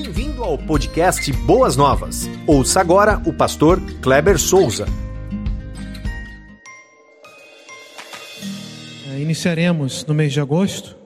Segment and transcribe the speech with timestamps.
[0.00, 2.28] Bem-vindo ao podcast Boas Novas.
[2.46, 4.86] Ouça agora o pastor Kleber Souza.
[9.10, 10.96] É, iniciaremos no mês de agosto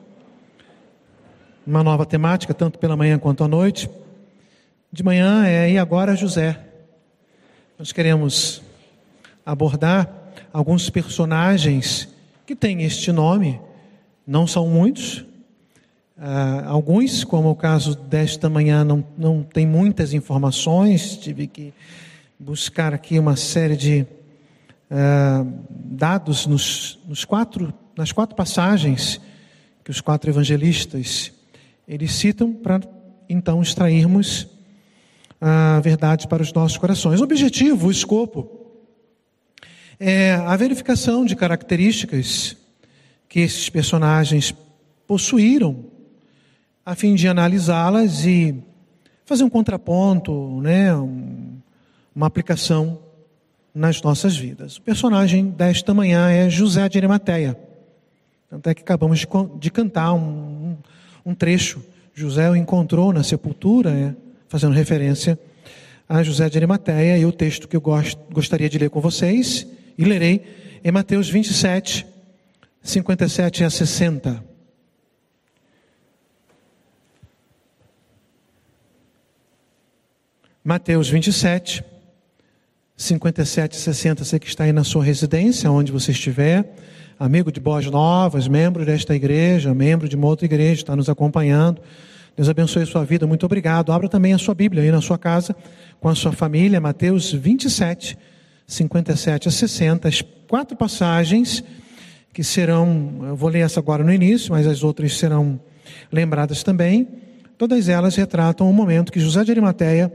[1.66, 3.88] uma nova temática, tanto pela manhã quanto à noite.
[4.92, 6.60] De manhã é E agora José.
[7.78, 8.62] Nós queremos
[9.44, 12.14] abordar alguns personagens
[12.44, 13.58] que têm este nome,
[14.26, 15.24] não são muitos,
[16.16, 21.72] Uh, alguns, como o caso desta manhã, não, não tem muitas informações, tive que
[22.38, 24.06] buscar aqui uma série de
[24.90, 29.20] uh, dados nos, nos, quatro, nas quatro passagens
[29.82, 31.32] que os quatro evangelistas
[31.88, 32.80] eles citam para
[33.28, 34.46] então extrairmos
[35.40, 37.20] a verdade para os nossos corações.
[37.20, 38.48] O objetivo, o escopo,
[39.98, 42.56] é a verificação de características
[43.28, 44.54] que esses personagens
[45.06, 45.91] possuíram
[46.84, 48.62] a fim de analisá-las e
[49.24, 51.56] fazer um contraponto, né, um,
[52.14, 52.98] uma aplicação
[53.74, 54.76] nas nossas vidas.
[54.76, 57.56] O personagem desta manhã é José de Arimateia.
[58.50, 59.26] Tanto é que acabamos de,
[59.58, 60.76] de cantar um,
[61.24, 61.82] um, trecho.
[62.12, 64.14] José o encontrou na sepultura, é,
[64.48, 65.38] fazendo referência
[66.08, 69.66] a José de Arimateia, e o texto que eu gost, gostaria de ler com vocês,
[69.96, 70.42] e lerei
[70.84, 72.04] em Mateus 27,
[72.82, 74.51] 57 a 60.
[80.64, 81.82] Mateus 27,
[82.96, 84.24] 57 e 60.
[84.24, 86.76] Você que está aí na sua residência, onde você estiver,
[87.18, 91.82] amigo de Boas Novas, membro desta igreja, membro de uma outra igreja, está nos acompanhando.
[92.36, 93.90] Deus abençoe a sua vida, muito obrigado.
[93.90, 95.56] Abra também a sua Bíblia aí na sua casa,
[95.98, 98.16] com a sua família, Mateus 27,
[98.64, 100.06] 57 a 60.
[100.06, 101.64] As quatro passagens
[102.32, 105.60] que serão, eu vou ler essa agora no início, mas as outras serão
[106.12, 107.08] lembradas também.
[107.58, 110.12] Todas elas retratam o momento que José de Arimateia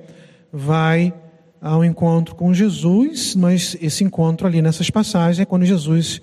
[0.51, 1.13] vai
[1.61, 6.21] ao encontro com Jesus, mas esse encontro ali nessas passagens é quando Jesus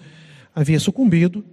[0.55, 1.45] havia sucumbido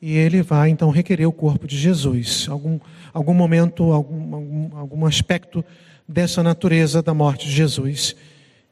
[0.00, 2.46] e ele vai então requerer o corpo de Jesus.
[2.48, 2.78] Algum,
[3.12, 5.64] algum momento, algum, algum, algum aspecto
[6.06, 8.14] dessa natureza da morte de Jesus.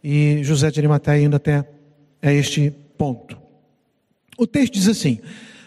[0.03, 1.67] E José de Arimateia indo até
[2.23, 3.37] a este ponto.
[4.39, 5.19] O texto diz assim: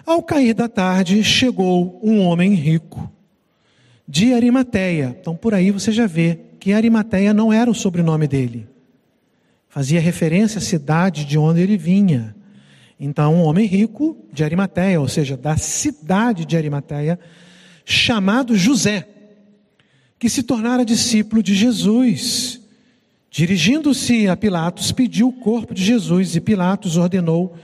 [0.05, 3.11] Ao cair da tarde, chegou um homem rico
[4.07, 5.17] de Arimateia.
[5.19, 8.67] Então por aí você já vê que Arimateia não era o sobrenome dele.
[9.69, 12.35] Fazia referência à cidade de onde ele vinha.
[12.99, 17.17] Então, um homem rico de Arimateia, ou seja, da cidade de Arimateia,
[17.85, 19.07] chamado José,
[20.19, 22.59] que se tornara discípulo de Jesus.
[23.31, 27.55] Dirigindo-se a Pilatos, pediu o corpo de Jesus e Pilatos ordenou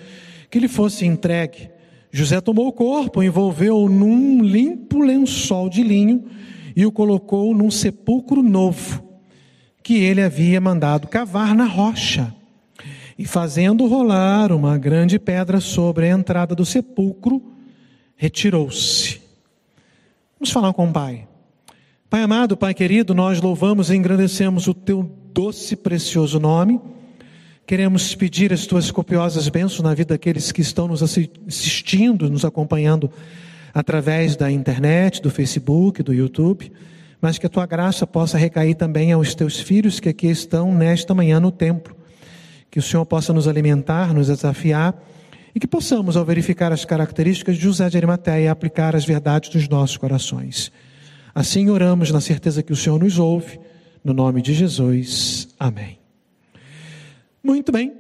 [0.50, 1.70] que lhe fosse entregue.
[2.10, 6.24] José tomou o corpo, envolveu-o num limpo lençol de linho
[6.76, 9.04] e o colocou num sepulcro novo,
[9.82, 12.34] que ele havia mandado cavar na rocha.
[13.18, 17.42] E fazendo rolar uma grande pedra sobre a entrada do sepulcro,
[18.16, 19.22] retirou-se.
[20.40, 21.28] Vamos falar com o Pai.
[22.10, 26.80] Pai amado, Pai querido, nós louvamos e engrandecemos o teu doce e precioso nome.
[27.66, 33.10] Queremos pedir as tuas copiosas bênçãos na vida daqueles que estão nos assistindo, nos acompanhando
[33.74, 36.72] através da internet, do Facebook, do YouTube,
[37.20, 41.14] mas que a tua graça possa recair também aos teus filhos que aqui estão nesta
[41.16, 41.96] manhã no templo.
[42.70, 44.94] Que o Senhor possa nos alimentar, nos desafiar
[45.56, 49.68] e que possamos, ao verificar as características de José de Arimateia, aplicar as verdades dos
[49.70, 50.72] nossos corações.
[51.34, 53.60] Assim oramos na certeza que o Senhor nos ouve,
[54.04, 55.48] no nome de Jesus.
[55.60, 55.98] Amém.
[57.44, 57.94] Muito bem.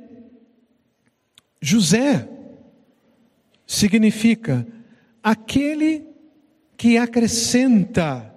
[1.61, 2.27] José
[3.65, 4.67] significa
[5.23, 6.05] aquele
[6.75, 8.29] que acrescenta,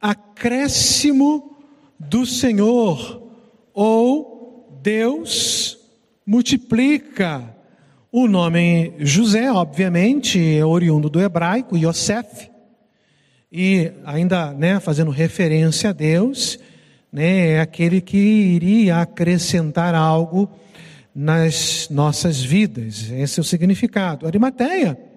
[0.00, 1.58] acréscimo
[1.98, 3.22] do Senhor,
[3.74, 5.78] ou Deus
[6.24, 7.54] multiplica.
[8.10, 12.50] O nome José, obviamente, é oriundo do hebraico, Yosef,
[13.52, 16.58] e ainda né, fazendo referência a Deus,
[17.12, 20.50] né, é aquele que iria acrescentar algo
[21.14, 23.10] nas nossas vidas.
[23.10, 24.26] Esse é o significado.
[24.26, 25.09] Arimateia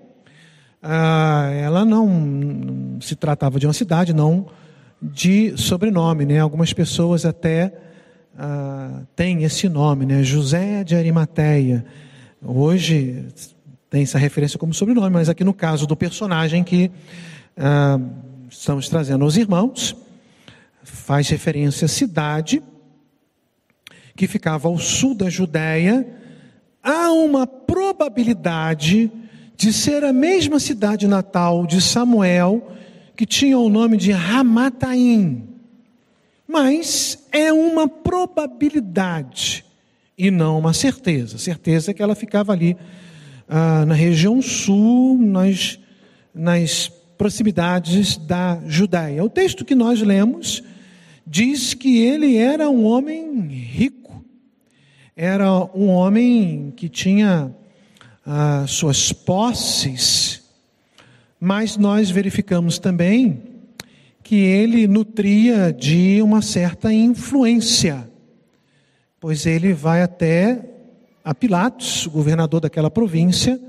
[0.83, 4.47] ah, ela não se tratava de uma cidade, não
[5.01, 6.39] de sobrenome, né?
[6.39, 7.73] Algumas pessoas até
[8.37, 10.21] ah, têm esse nome, né?
[10.23, 11.85] José de Arimateia.
[12.43, 13.25] Hoje
[13.89, 16.91] tem essa referência como sobrenome, mas aqui no caso do personagem que
[17.57, 17.97] ah,
[18.49, 19.95] estamos trazendo aos irmãos,
[20.83, 22.61] faz referência à cidade
[24.17, 26.05] que ficava ao sul da Judéia.
[26.83, 29.09] Há uma probabilidade
[29.55, 32.71] de ser a mesma cidade natal de Samuel,
[33.15, 35.47] que tinha o nome de Ramataim.
[36.47, 39.65] mas é uma probabilidade
[40.17, 41.37] e não uma certeza.
[41.37, 42.77] Certeza é que ela ficava ali
[43.47, 45.79] ah, na região sul, nas,
[46.33, 49.23] nas proximidades da Judéia.
[49.23, 50.63] O texto que nós lemos
[51.25, 54.23] diz que ele era um homem rico,
[55.15, 57.55] era um homem que tinha
[58.25, 60.41] ah, suas posses,
[61.39, 63.41] mas nós verificamos também
[64.23, 68.09] que ele nutria de uma certa influência,
[69.19, 70.69] pois ele vai até
[71.23, 73.59] a Pilatos, governador daquela província,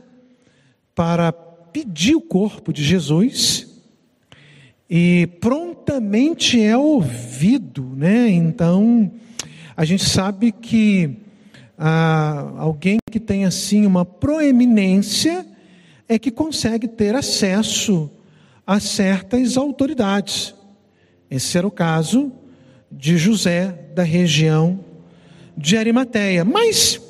[0.94, 3.74] para pedir o corpo de Jesus
[4.88, 8.28] e prontamente é ouvido, né?
[8.30, 9.10] Então,
[9.76, 11.16] a gente sabe que
[11.76, 15.46] ah, alguém que tem assim uma proeminência
[16.08, 18.10] é que consegue ter acesso
[18.66, 20.52] a certas autoridades.
[21.30, 22.32] Esse era o caso
[22.90, 24.84] de José da região
[25.56, 26.44] de Arimateia.
[26.44, 27.00] Mas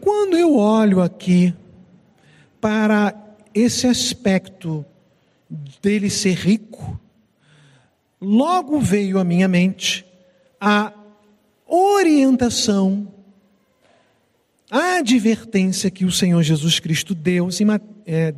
[0.00, 1.52] quando eu olho aqui
[2.60, 3.12] para
[3.52, 4.86] esse aspecto
[5.82, 7.00] dele ser rico,
[8.20, 10.06] logo veio à minha mente
[10.60, 10.92] a
[11.66, 13.12] orientação,
[14.72, 17.50] a advertência que o Senhor Jesus Cristo deu,
[18.06, 18.32] é,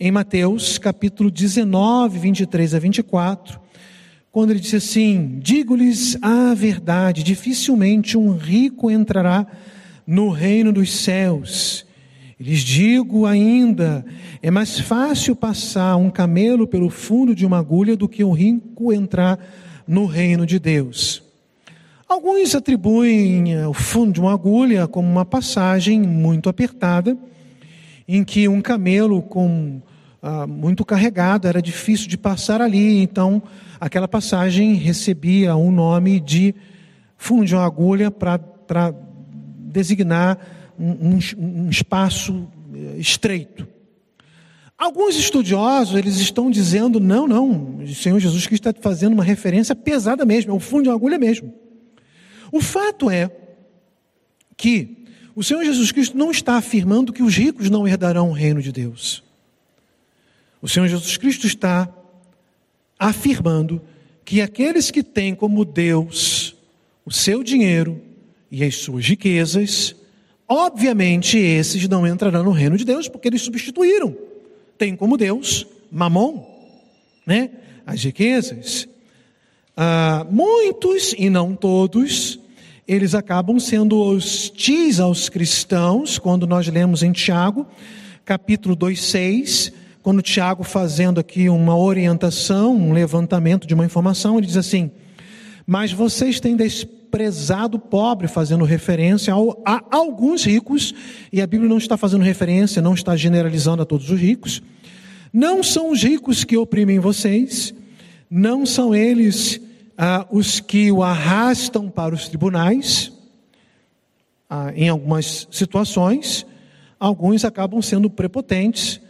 [0.00, 3.60] em Mateus capítulo 19, 23 a 24,
[4.32, 9.46] quando ele disse assim: Digo-lhes a verdade, dificilmente um rico entrará
[10.04, 11.86] no reino dos céus.
[12.38, 14.04] Lhes digo ainda:
[14.42, 18.92] é mais fácil passar um camelo pelo fundo de uma agulha do que um rico
[18.92, 19.38] entrar
[19.86, 21.23] no reino de Deus.
[22.08, 27.16] Alguns atribuem eh, o fundo de uma agulha como uma passagem muito apertada,
[28.06, 29.80] em que um camelo com
[30.26, 33.42] ah, muito carregado era difícil de passar ali, então
[33.78, 36.54] aquela passagem recebia o um nome de
[37.18, 38.94] fundo de uma agulha para
[39.58, 40.38] designar
[40.78, 41.18] um, um,
[41.66, 43.68] um espaço eh, estreito.
[44.78, 49.74] Alguns estudiosos eles estão dizendo não, não, o Senhor Jesus Cristo está fazendo uma referência
[49.74, 51.52] pesada mesmo, é o fundo de uma agulha mesmo.
[52.54, 53.28] O fato é
[54.56, 58.62] que o Senhor Jesus Cristo não está afirmando que os ricos não herdarão o reino
[58.62, 59.24] de Deus.
[60.62, 61.92] O Senhor Jesus Cristo está
[62.96, 63.82] afirmando
[64.24, 66.54] que aqueles que têm como Deus
[67.04, 68.00] o seu dinheiro,
[68.48, 69.96] e as suas riquezas,
[70.48, 74.16] obviamente esses não entrarão no reino de Deus, porque eles substituíram.
[74.78, 76.46] Tem como Deus Mamon,
[77.26, 77.50] né?
[77.84, 78.86] As riquezas.
[79.76, 82.38] Ah, muitos, e não todos,
[82.86, 87.66] eles acabam sendo hostis aos cristãos, quando nós lemos em Tiago,
[88.24, 89.72] capítulo 2,6,
[90.02, 94.90] quando Tiago fazendo aqui uma orientação, um levantamento de uma informação, ele diz assim:
[95.66, 100.92] Mas vocês têm desprezado prezado pobre, fazendo referência ao, a alguns ricos,
[101.32, 104.60] e a Bíblia não está fazendo referência, não está generalizando a todos os ricos.
[105.32, 107.72] Não são os ricos que oprimem vocês,
[108.28, 109.60] não são eles
[109.96, 113.12] ah, os que o arrastam para os tribunais,
[114.48, 116.46] ah, em algumas situações,
[116.98, 119.00] alguns acabam sendo prepotentes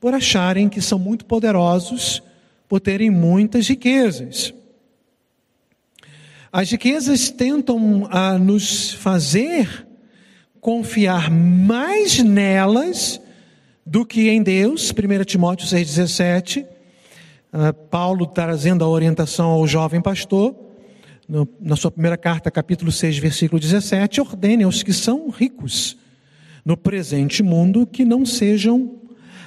[0.00, 2.22] por acharem que são muito poderosos,
[2.68, 4.52] por terem muitas riquezas.
[6.52, 9.86] As riquezas tentam a nos fazer
[10.60, 13.20] confiar mais nelas
[13.84, 14.90] do que em Deus.
[14.90, 16.73] 1 Timóteo 6,17.
[17.54, 20.56] Uh, Paulo trazendo a orientação ao jovem pastor,
[21.60, 25.96] na sua primeira carta, capítulo 6, versículo 17, ordene aos que são ricos
[26.64, 28.96] no presente mundo que não sejam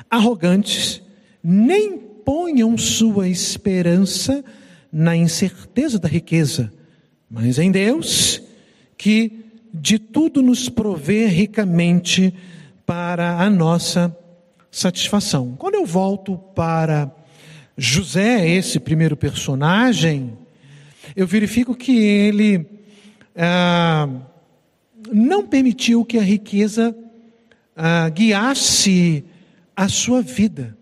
[0.09, 1.01] arrogantes,
[1.43, 4.41] nem ponham sua esperança
[4.89, 6.71] na incerteza da riqueza,
[7.29, 8.41] mas em Deus,
[8.97, 12.33] que de tudo nos provê ricamente
[12.85, 14.15] para a nossa
[14.71, 15.55] satisfação.
[15.57, 17.11] Quando eu volto para
[17.77, 20.35] José, esse primeiro personagem,
[21.15, 22.65] eu verifico que ele
[23.35, 24.09] ah,
[25.13, 26.95] não permitiu que a riqueza
[27.75, 29.23] ah, guiasse
[29.75, 30.75] a sua vida,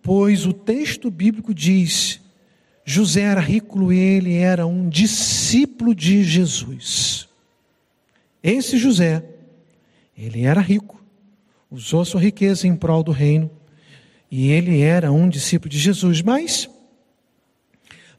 [0.00, 2.20] pois o texto bíblico diz
[2.84, 7.28] José era rico, ele era um discípulo de Jesus.
[8.40, 9.24] Esse José,
[10.16, 11.02] ele era rico,
[11.68, 13.50] usou sua riqueza em prol do reino,
[14.36, 16.20] e ele era um discípulo de Jesus.
[16.20, 16.68] Mas,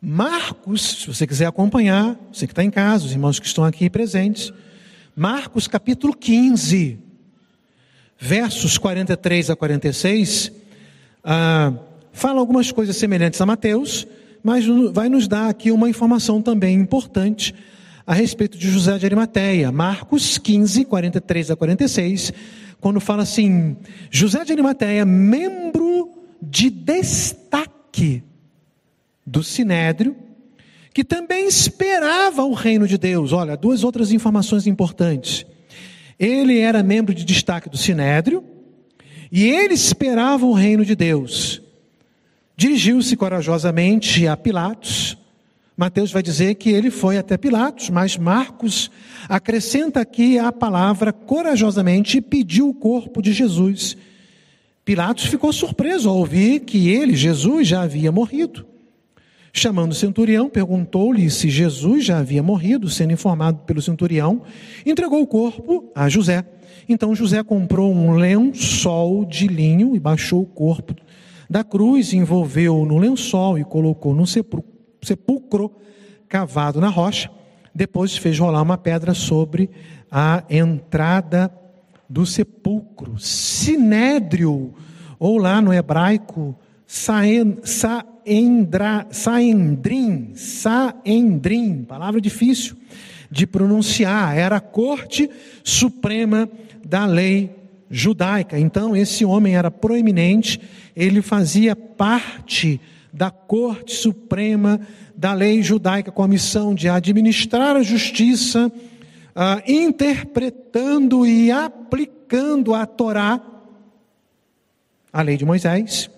[0.02, 3.90] Marcos, se você quiser acompanhar, você que está em casa, os irmãos que estão aqui
[3.90, 4.54] presentes,
[5.14, 6.98] Marcos capítulo 15,
[8.18, 10.54] versos 43 a 46,
[11.22, 11.74] ah,
[12.14, 14.08] fala algumas coisas semelhantes a Mateus,
[14.42, 17.54] mas vai nos dar aqui uma informação também importante
[18.08, 19.70] a respeito de José de Arimateia.
[19.70, 22.32] Marcos 15, 43 a 46,
[22.86, 23.76] quando fala assim:
[24.12, 26.08] José de Arimateia, membro
[26.40, 28.22] de destaque
[29.26, 30.16] do Sinédrio,
[30.94, 33.32] que também esperava o reino de Deus.
[33.32, 35.48] Olha, duas outras informações importantes.
[36.20, 38.44] Ele era membro de destaque do Sinédrio
[39.32, 41.64] e ele esperava o reino de Deus.
[42.56, 45.18] Dirigiu-se corajosamente a Pilatos.
[45.78, 48.90] Mateus vai dizer que ele foi até Pilatos, mas Marcos
[49.28, 53.98] acrescenta aqui a palavra corajosamente e pediu o corpo de Jesus.
[54.86, 58.66] Pilatos ficou surpreso ao ouvir que ele, Jesus, já havia morrido.
[59.52, 64.44] Chamando o centurião, perguntou-lhe se Jesus já havia morrido, sendo informado pelo centurião,
[64.86, 66.46] entregou o corpo a José.
[66.88, 70.96] Então José comprou um lençol de linho e baixou o corpo
[71.50, 74.75] da cruz, envolveu-o no lençol e colocou num sepulcro
[76.28, 77.30] cavado na rocha.
[77.74, 79.70] Depois fez rolar uma pedra sobre
[80.10, 81.52] a entrada
[82.10, 83.20] do sepulcro.
[83.20, 84.74] Sinédrio,
[85.20, 86.56] ou lá no hebraico,
[86.88, 92.76] saen, sa, Saendra, Saendrim, Saendrim, palavra difícil
[93.30, 95.30] de pronunciar, era a corte
[95.64, 96.50] suprema
[96.84, 97.56] da lei
[97.90, 98.58] judaica.
[98.58, 100.60] Então, esse homem era proeminente,
[100.96, 102.82] ele fazia parte
[103.16, 104.82] da corte suprema
[105.16, 112.86] da lei judaica com a missão de administrar a justiça, uh, interpretando e aplicando a
[112.86, 113.42] Torá,
[115.14, 116.10] a lei de Moisés,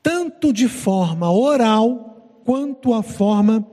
[0.00, 3.66] tanto de forma oral quanto a forma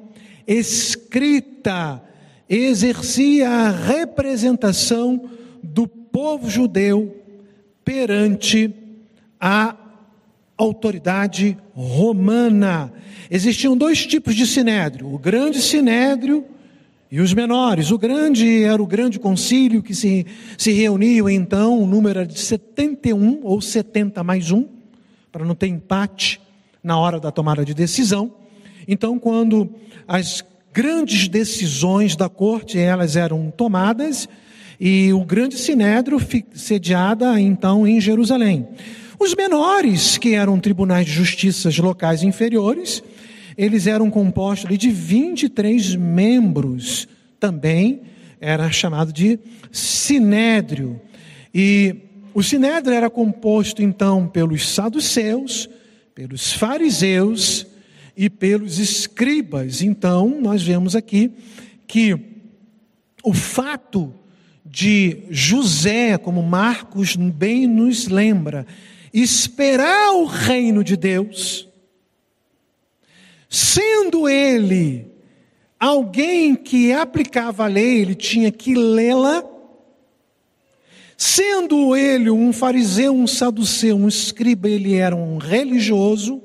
[0.47, 2.01] escrita,
[2.49, 5.29] exercia a representação
[5.61, 7.15] do povo judeu
[7.83, 8.73] perante
[9.39, 9.84] a
[10.57, 12.91] autoridade romana.
[13.29, 16.45] Existiam dois tipos de sinédrio: o grande sinédrio
[17.11, 17.91] e os menores.
[17.91, 20.25] O grande era o grande concílio que se,
[20.57, 24.65] se reuniu, então, o número era de 71 ou 70 mais um
[25.31, 26.41] para não ter empate
[26.83, 28.33] na hora da tomada de decisão.
[28.87, 29.69] Então, quando
[30.07, 30.43] as
[30.73, 34.27] grandes decisões da corte elas eram tomadas
[34.79, 36.19] e o grande sinédrio
[36.53, 38.67] sediada então em Jerusalém.
[39.25, 43.01] Os menores, que eram tribunais de justiças locais inferiores,
[43.57, 47.07] eles eram compostos de 23 membros,
[47.39, 48.03] também
[48.39, 49.39] era chamado de
[49.71, 51.01] sinédrio.
[51.51, 51.95] E
[52.35, 55.67] o sinédrio era composto então pelos saduceus,
[56.13, 57.65] pelos fariseus
[58.15, 59.81] e pelos escribas.
[59.81, 61.31] Então, nós vemos aqui
[61.87, 62.15] que
[63.23, 64.13] o fato
[64.63, 68.67] de José, como Marcos bem nos lembra,
[69.21, 71.67] esperar o reino de Deus,
[73.49, 75.07] sendo ele
[75.79, 79.43] alguém que aplicava a lei, ele tinha que lê-la
[81.17, 86.43] Sendo ele um fariseu, um saduceu, um escriba, ele era um religioso,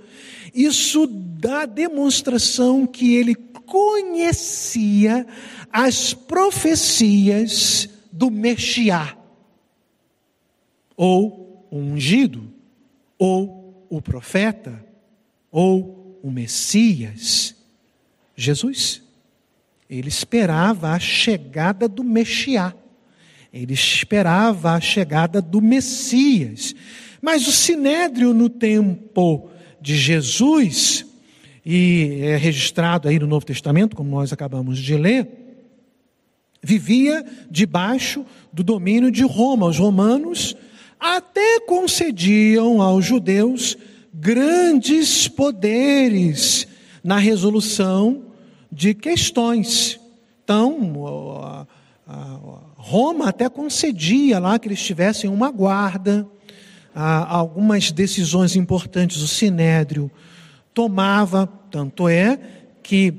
[0.54, 5.26] isso dá demonstração que ele conhecia
[5.72, 9.16] as profecias do Mexiá,
[10.96, 12.52] ou ungido,
[13.20, 14.82] ou o profeta,
[15.52, 17.54] ou o Messias,
[18.34, 19.02] Jesus.
[19.90, 22.72] Ele esperava a chegada do Mexiá.
[23.52, 26.74] Ele esperava a chegada do Messias.
[27.20, 29.50] Mas o sinédrio no tempo
[29.82, 31.04] de Jesus,
[31.66, 35.28] e é registrado aí no Novo Testamento, como nós acabamos de ler,
[36.62, 39.66] vivia debaixo do domínio de Roma.
[39.66, 40.56] Os romanos
[41.00, 43.76] até concediam aos judeus
[44.12, 46.69] grandes poderes
[47.02, 48.25] na resolução
[48.71, 49.99] de questões.
[50.45, 51.66] Então,
[52.76, 56.28] Roma até concedia lá que eles tivessem uma guarda,
[56.95, 60.11] algumas decisões importantes o sinédrio
[60.75, 62.38] tomava, tanto é
[62.83, 63.14] que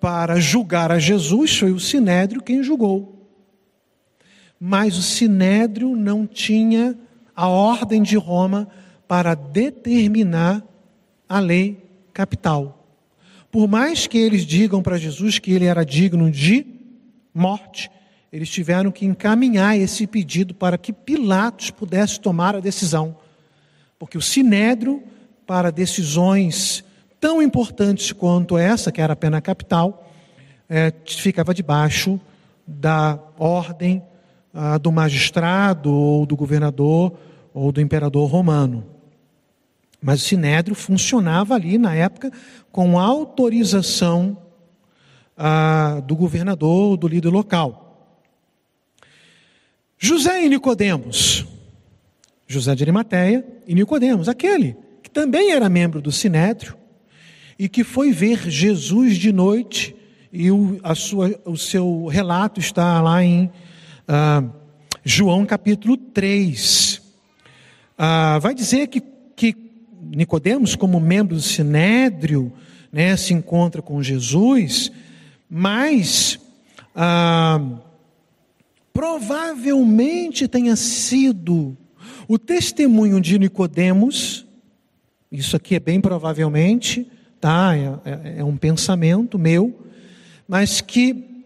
[0.00, 3.28] para julgar a Jesus foi o sinédrio quem julgou.
[4.58, 6.96] Mas o sinédrio não tinha
[7.34, 8.68] a ordem de Roma
[9.06, 10.62] para determinar
[11.28, 11.82] a lei
[12.12, 12.86] capital.
[13.50, 16.64] Por mais que eles digam para Jesus que ele era digno de
[17.34, 17.90] morte,
[18.32, 23.16] eles tiveram que encaminhar esse pedido para que Pilatos pudesse tomar a decisão.
[23.98, 25.02] Porque o sinédrio,
[25.46, 26.84] para decisões
[27.18, 30.08] tão importantes quanto essa, que era a pena capital,
[30.68, 32.20] é, ficava debaixo
[32.66, 34.00] da ordem
[34.80, 37.12] do magistrado, ou do governador,
[37.54, 38.84] ou do imperador romano.
[40.02, 42.32] Mas o sinédrio funcionava ali na época
[42.72, 44.36] com autorização
[45.36, 47.86] ah, do governador, do líder local.
[49.98, 51.44] José e Nicodemos,
[52.46, 56.74] José de Arimateia e Nicodemos, aquele que também era membro do sinédrio
[57.58, 59.94] e que foi ver Jesus de noite
[60.32, 63.50] e o, sua, o seu relato está lá em
[64.12, 64.42] ah,
[65.04, 67.00] João capítulo 3.
[67.96, 69.00] Ah, vai dizer que,
[69.36, 69.54] que
[70.02, 72.52] Nicodemos, como membro do Sinédrio,
[72.92, 74.90] né, se encontra com Jesus,
[75.48, 76.40] mas
[76.92, 77.60] ah,
[78.92, 81.76] provavelmente tenha sido
[82.26, 84.44] o testemunho de Nicodemos,
[85.30, 87.06] isso aqui é bem provavelmente,
[87.40, 87.76] tá?
[87.76, 89.86] É, é, é um pensamento meu,
[90.48, 91.44] mas que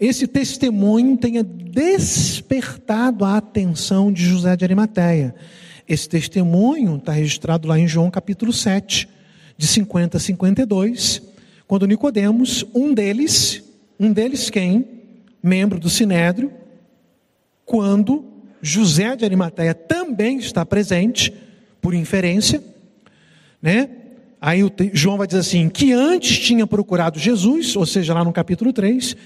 [0.00, 5.34] esse testemunho tenha despertado a atenção de José de Arimateia.
[5.88, 9.08] Esse testemunho está registrado lá em João capítulo 7,
[9.56, 11.22] de 50 a 52,
[11.66, 13.62] quando Nicodemos, um deles,
[13.98, 14.86] um deles quem?
[15.42, 16.52] Membro do Sinédrio,
[17.64, 18.24] quando
[18.62, 21.32] José de Arimateia também está presente,
[21.80, 22.62] por inferência,
[23.60, 23.88] né?
[24.40, 24.60] Aí
[24.92, 29.16] João vai dizer assim: que antes tinha procurado Jesus, ou seja, lá no capítulo 3,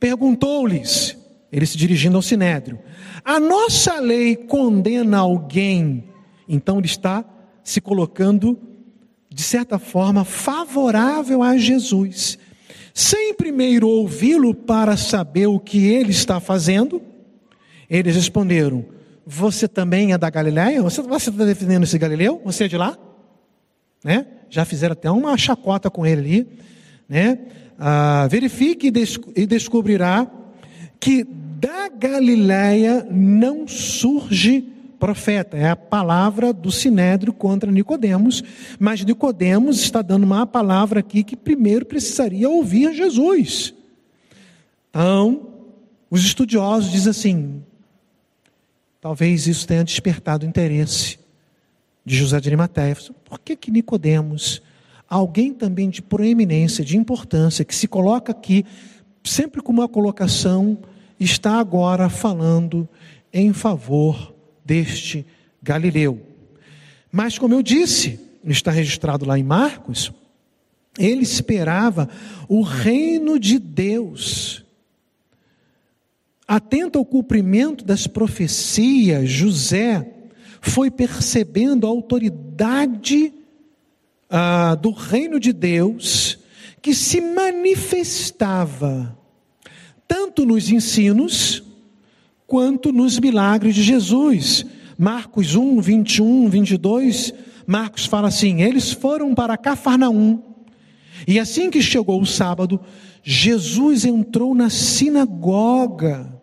[0.00, 1.16] perguntou-lhes,
[1.52, 2.80] ele se dirigindo ao sinédrio:
[3.22, 6.04] A nossa lei condena alguém?
[6.48, 7.24] Então ele está
[7.62, 8.58] se colocando,
[9.28, 12.38] de certa forma, favorável a Jesus,
[12.94, 17.02] sem primeiro ouvi-lo para saber o que ele está fazendo.
[17.88, 18.84] Eles responderam:
[19.26, 20.82] Você também é da Galiléia?
[20.82, 22.40] Você, você está defendendo esse Galileu?
[22.44, 22.98] Você é de lá?
[24.02, 24.26] Né?
[24.48, 26.48] Já fizeram até uma chacota com ele ali.
[27.10, 27.40] Né?
[27.76, 28.92] Ah, verifique
[29.34, 30.30] e descobrirá
[31.00, 34.64] que da Galiléia não surge
[35.00, 35.56] profeta.
[35.56, 38.44] É a palavra do Sinédrio contra Nicodemos,
[38.78, 43.74] mas Nicodemos está dando uma palavra aqui que primeiro precisaria ouvir Jesus.
[44.90, 45.48] Então,
[46.08, 47.62] os estudiosos dizem assim:
[49.00, 51.18] talvez isso tenha despertado o interesse
[52.04, 52.96] de José de Arimateia.
[53.24, 54.62] Por que que Nicodemos
[55.10, 58.64] alguém também de proeminência, de importância, que se coloca aqui,
[59.24, 60.78] sempre com uma colocação,
[61.18, 62.88] está agora falando
[63.32, 64.32] em favor
[64.64, 65.26] deste
[65.60, 66.22] Galileu.
[67.10, 70.12] Mas, como eu disse, está registrado lá em Marcos,
[70.96, 72.08] ele esperava
[72.48, 74.64] o reino de Deus.
[76.46, 80.08] Atento ao cumprimento das profecias, José
[80.60, 83.32] foi percebendo a autoridade
[84.30, 86.38] ah, do reino de Deus
[86.80, 89.18] que se manifestava
[90.06, 91.62] tanto nos ensinos
[92.46, 94.64] quanto nos milagres de Jesus.
[94.98, 97.32] Marcos 1, 21, 22,
[97.66, 100.42] Marcos fala assim: eles foram para Cafarnaum,
[101.26, 102.80] e assim que chegou o sábado,
[103.22, 106.39] Jesus entrou na sinagoga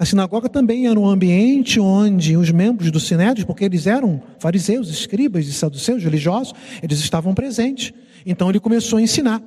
[0.00, 4.88] a sinagoga também era um ambiente onde os membros do sinédrio, porque eles eram fariseus,
[4.88, 7.92] escribas e saduceus, religiosos, eles estavam presentes.
[8.24, 9.42] Então ele começou a ensinar.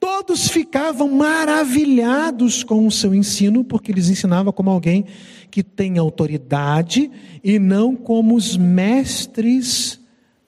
[0.00, 5.04] Todos ficavam maravilhados com o seu ensino, porque eles ensinavam como alguém
[5.52, 7.08] que tem autoridade
[7.44, 10.00] e não como os mestres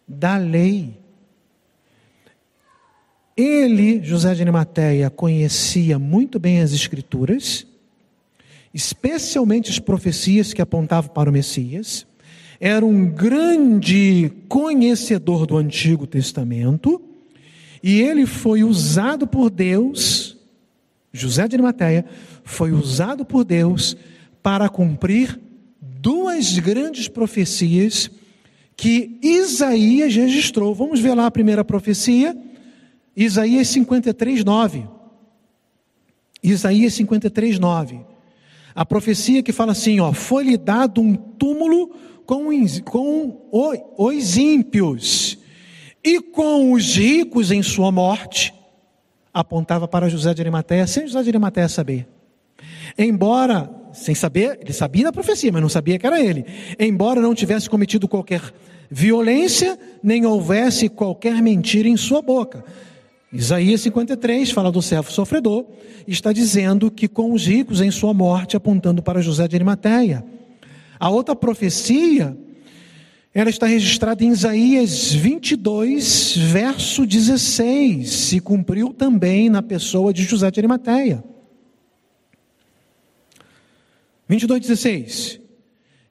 [0.06, 0.98] da lei.
[3.36, 7.67] Ele, José de Arimateia, conhecia muito bem as Escrituras
[8.72, 12.06] especialmente as profecias que apontavam para o Messias,
[12.60, 17.00] era um grande conhecedor do Antigo Testamento,
[17.82, 20.36] e ele foi usado por Deus,
[21.12, 22.04] José de Arimateia,
[22.42, 23.96] foi usado por Deus
[24.42, 25.40] para cumprir
[25.80, 28.10] duas grandes profecias
[28.76, 30.74] que Isaías registrou.
[30.74, 32.36] Vamos ver lá a primeira profecia,
[33.16, 34.88] Isaías 53, 9.
[36.42, 38.00] Isaías 53, 9.
[38.78, 41.90] A profecia que fala assim, ó, foi-lhe dado um túmulo
[42.24, 42.48] com,
[42.84, 45.36] com os ímpios
[46.04, 48.54] e com os ricos em sua morte,
[49.34, 52.06] apontava para José de Arimateia, sem José de Arimateia saber.
[52.96, 56.46] Embora, sem saber, ele sabia da profecia, mas não sabia que era ele.
[56.78, 58.42] Embora não tivesse cometido qualquer
[58.88, 62.64] violência, nem houvesse qualquer mentira em sua boca.
[63.32, 65.66] Isaías 53 fala do servo sofredor,
[66.06, 70.24] está dizendo que com os ricos em sua morte, apontando para José de Arimateia.
[70.98, 72.36] A outra profecia,
[73.34, 80.50] ela está registrada em Isaías 22, verso 16, se cumpriu também na pessoa de José
[80.50, 81.22] de Arimateia.
[84.26, 85.40] 22, 16.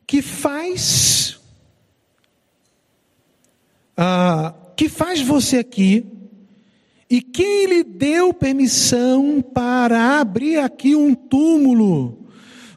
[0.06, 1.39] Que faz
[3.97, 6.06] ah, que faz você aqui?
[7.09, 12.27] E quem lhe deu permissão para abrir aqui um túmulo?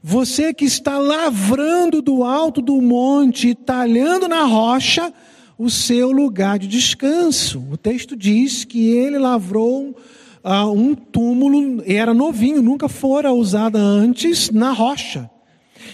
[0.02, 5.12] Você que está lavrando do alto do monte, talhando na rocha
[5.58, 7.62] o seu lugar de descanso.
[7.70, 9.94] O texto diz que ele lavrou
[10.42, 15.28] uh, um túmulo, era novinho, nunca fora usado antes, na rocha.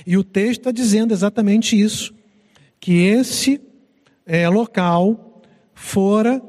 [0.07, 2.15] E o texto está dizendo exatamente isso:
[2.79, 3.61] que esse
[4.25, 5.43] é, local
[5.75, 6.41] fora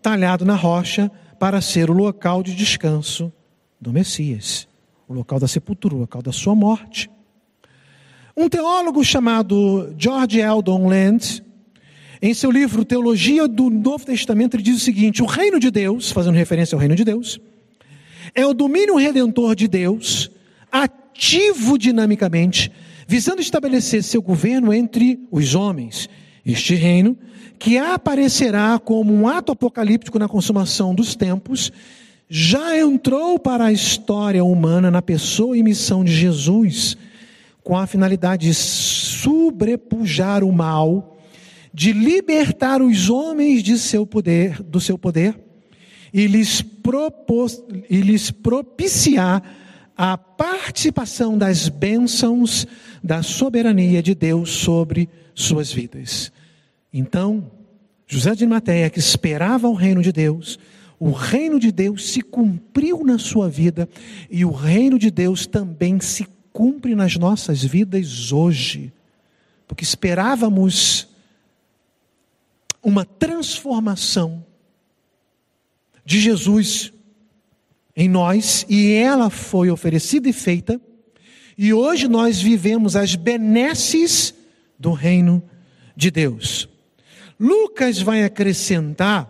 [0.00, 1.10] talhado na rocha
[1.42, 3.32] para ser o local de descanso
[3.80, 4.68] do Messias
[5.08, 7.10] o local da sepultura, o local da sua morte.
[8.36, 11.42] Um teólogo chamado George Eldon Land,
[12.22, 16.12] em seu livro Teologia do Novo Testamento, ele diz o seguinte: o reino de Deus,
[16.12, 17.40] fazendo referência ao reino de Deus,
[18.36, 20.30] é o domínio redentor de Deus,
[20.70, 22.70] ativo dinamicamente,
[23.08, 26.08] visando estabelecer seu governo entre os homens.
[26.46, 27.18] Este reino,
[27.62, 31.70] que aparecerá como um ato apocalíptico na consumação dos tempos,
[32.28, 36.96] já entrou para a história humana na pessoa e missão de Jesus,
[37.62, 41.16] com a finalidade de sobrepujar o mal,
[41.72, 45.38] de libertar os homens de seu poder, do seu poder
[46.12, 49.40] e lhes, propos, e lhes propiciar
[49.96, 52.66] a participação das bênçãos
[53.04, 56.32] da soberania de Deus sobre suas vidas.
[56.92, 57.50] Então,
[58.06, 60.58] José de Matéia, que esperava o reino de Deus,
[61.00, 63.88] o reino de Deus se cumpriu na sua vida
[64.30, 68.92] e o reino de Deus também se cumpre nas nossas vidas hoje.
[69.66, 71.08] Porque esperávamos
[72.82, 74.44] uma transformação
[76.04, 76.92] de Jesus
[77.96, 80.80] em nós e ela foi oferecida e feita,
[81.56, 84.34] e hoje nós vivemos as benesses
[84.78, 85.42] do reino
[85.96, 86.71] de Deus.
[87.38, 89.28] Lucas vai acrescentar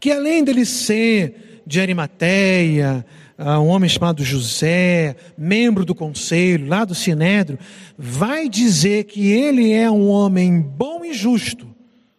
[0.00, 3.04] que além dele ser de Arimateia,
[3.36, 7.58] ah, um homem chamado José, membro do conselho, lá do Sinédrio,
[7.96, 11.68] vai dizer que ele é um homem bom e justo.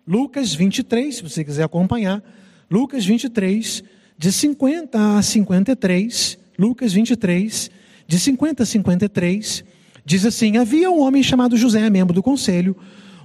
[0.08, 2.24] Lucas 23, se você quiser acompanhar,
[2.70, 3.84] Lucas 23,
[4.18, 7.72] de 50 a 53, Lucas 23,
[8.08, 9.64] de 50 a 53,
[10.06, 12.76] diz assim: Havia um homem chamado José, membro do conselho,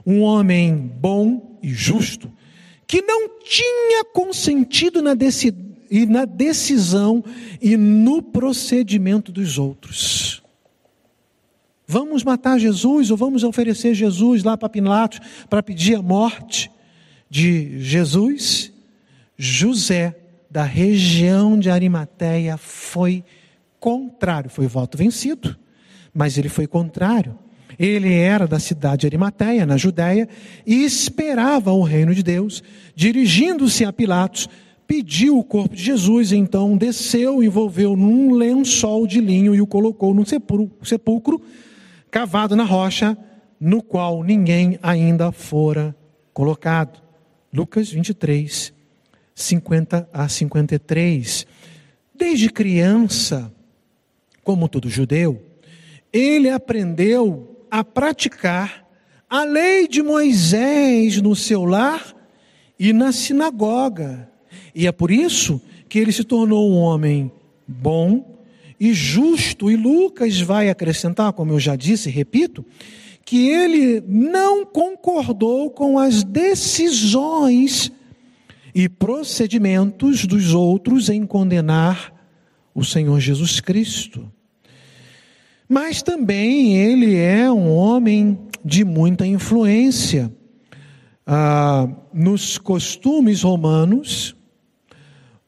[0.07, 2.31] um homem bom e justo
[2.87, 5.13] que não tinha consentido na,
[5.91, 7.25] e na decisão
[7.61, 10.43] e no procedimento dos outros.
[11.87, 16.71] Vamos matar Jesus ou vamos oferecer Jesus lá para Pilatos para pedir a morte
[17.29, 18.73] de Jesus?
[19.37, 20.17] José,
[20.51, 23.25] da região de Arimateia, foi
[23.81, 25.57] contrário, foi voto vencido,
[26.15, 27.39] mas ele foi contrário.
[27.79, 30.29] Ele era da cidade de Arimateia, na Judéia,
[30.67, 32.63] e esperava o reino de Deus.
[32.95, 34.49] Dirigindo-se a Pilatos,
[34.87, 40.15] pediu o corpo de Jesus, então desceu, envolveu num lençol de linho e o colocou
[40.15, 40.25] num
[40.83, 41.41] sepulcro
[42.11, 43.17] cavado na rocha,
[43.59, 45.97] no qual ninguém ainda fora
[46.33, 47.03] colocado.
[47.53, 48.73] Lucas 23,
[49.35, 51.47] 50 a 53.
[52.15, 53.53] Desde criança,
[54.43, 55.43] como todo judeu,
[56.13, 58.87] ele aprendeu a praticar
[59.29, 62.15] a lei de Moisés no seu lar
[62.79, 64.31] e na sinagoga.
[64.73, 67.33] E é por isso que ele se tornou um homem
[67.67, 68.39] bom
[68.79, 69.73] e justo.
[69.73, 72.65] E Lucas vai acrescentar, como eu já disse e repito,
[73.25, 77.91] que ele não concordou com as decisões
[78.73, 82.15] e procedimentos dos outros em condenar
[82.73, 84.33] o Senhor Jesus Cristo.
[85.75, 90.33] Mas também ele é um homem de muita influência.
[91.27, 94.37] Ah, nos costumes romanos,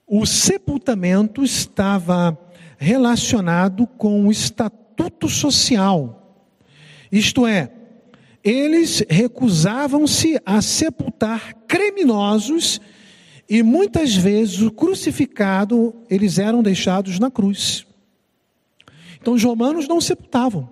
[0.04, 2.36] o sepultamento estava
[2.76, 6.44] relacionado com o estatuto social.
[7.12, 7.70] Isto é,
[8.42, 12.80] eles recusavam-se a sepultar criminosos
[13.48, 17.85] e muitas vezes o crucificado eles eram deixados na cruz.
[19.26, 20.68] Então os romanos não sepultavam.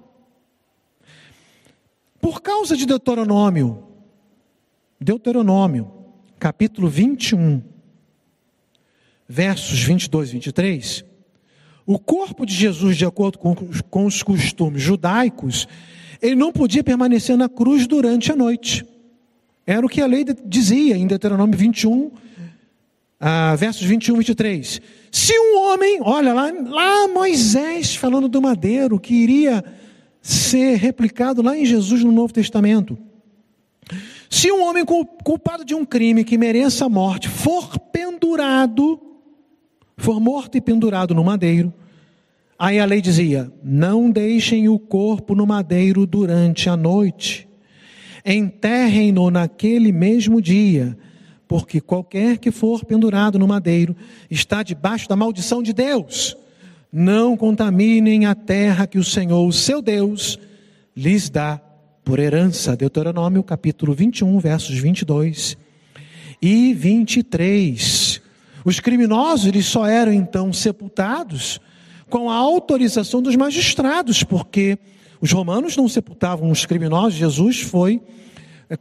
[2.21, 3.83] Por causa de Deuteronômio,
[5.01, 5.91] Deuteronômio,
[6.39, 7.61] capítulo 21,
[9.29, 11.05] versos 22 e 23,
[11.85, 13.57] o corpo de Jesus, de acordo com,
[13.91, 15.67] com os costumes judaicos,
[16.23, 18.87] ele não podia permanecer na cruz durante a noite.
[19.67, 22.13] Era o que a lei dizia em Deuteronômio 21,
[23.21, 24.81] ah, versos 21 e 23.
[25.11, 29.65] Se um homem, olha lá, lá Moisés falando do madeiro, que iria
[30.21, 32.99] ser replicado lá em Jesus no Novo Testamento.
[34.31, 39.01] Se um homem culpado de um crime que mereça a morte for pendurado,
[39.97, 41.73] for morto e pendurado no madeiro,
[42.59, 47.47] aí a lei dizia: não deixem o corpo no madeiro durante a noite,
[48.25, 50.97] enterrem-no naquele mesmo dia,
[51.47, 53.97] porque qualquer que for pendurado no madeiro
[54.31, 56.37] está debaixo da maldição de Deus.
[56.93, 60.39] Não contaminem a terra que o Senhor, o seu Deus,
[60.97, 61.61] lhes dá
[62.05, 62.77] por herança.
[62.77, 65.57] Deuteronômio capítulo 21, versos 22
[66.41, 68.23] e 23.
[68.65, 71.61] Os criminosos eles só eram então sepultados
[72.09, 74.79] com a autorização dos magistrados, porque
[75.21, 77.15] os romanos não sepultavam os criminosos.
[77.15, 78.01] Jesus foi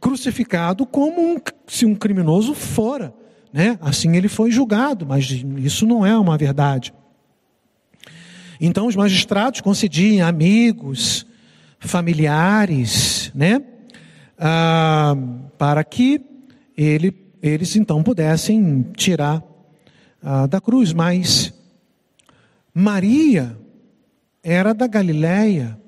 [0.00, 3.14] crucificado como um, se um criminoso fora,
[3.52, 3.78] né?
[3.80, 6.92] Assim ele foi julgado, mas isso não é uma verdade.
[8.60, 11.26] Então os magistrados concediam amigos,
[11.78, 13.60] familiares, né?
[14.38, 15.14] Ah,
[15.58, 16.20] para que
[16.76, 19.42] ele, eles então pudessem tirar
[20.22, 20.92] ah, da cruz.
[20.92, 21.52] Mas
[22.72, 23.56] Maria
[24.42, 25.78] era da Galiléia.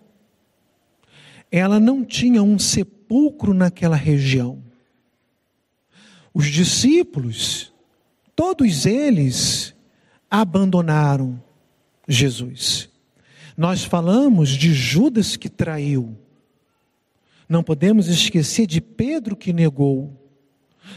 [1.51, 2.96] Ela não tinha um sepulcro
[3.55, 4.63] naquela região.
[6.33, 7.73] Os discípulos,
[8.35, 9.75] todos eles,
[10.31, 11.43] abandonaram
[12.07, 12.91] Jesus.
[13.57, 16.17] Nós falamos de Judas que traiu.
[17.49, 20.13] Não podemos esquecer de Pedro que negou.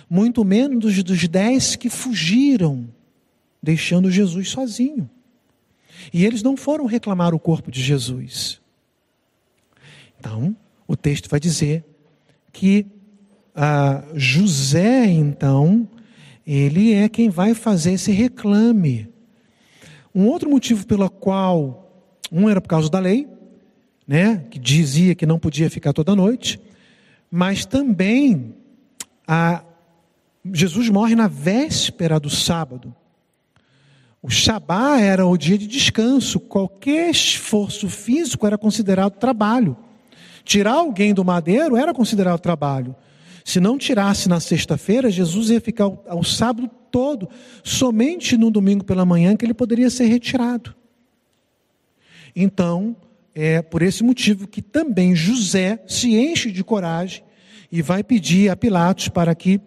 [0.09, 2.89] Muito menos dos, dos dez que fugiram,
[3.61, 5.09] deixando Jesus sozinho.
[6.13, 8.59] E eles não foram reclamar o corpo de Jesus.
[10.19, 10.55] Então,
[10.87, 11.85] o texto vai dizer
[12.59, 12.85] que
[13.55, 15.87] ah, José, então,
[16.45, 19.07] ele é quem vai fazer esse reclame.
[20.13, 21.89] Um outro motivo pelo qual
[22.29, 23.29] um era por causa da lei,
[24.05, 26.59] né, que dizia que não podia ficar toda noite,
[27.31, 28.53] mas também
[29.25, 29.63] a,
[30.51, 32.93] Jesus morre na véspera do sábado.
[34.21, 39.77] O Shabá era o dia de descanso, qualquer esforço físico era considerado trabalho.
[40.49, 42.95] Tirar alguém do madeiro era considerado trabalho.
[43.45, 47.29] Se não tirasse na sexta-feira, Jesus ia ficar ao sábado todo,
[47.63, 50.73] somente no domingo pela manhã que ele poderia ser retirado.
[52.35, 52.95] Então,
[53.35, 57.23] é por esse motivo que também José se enche de coragem
[57.71, 59.61] e vai pedir a Pilatos para que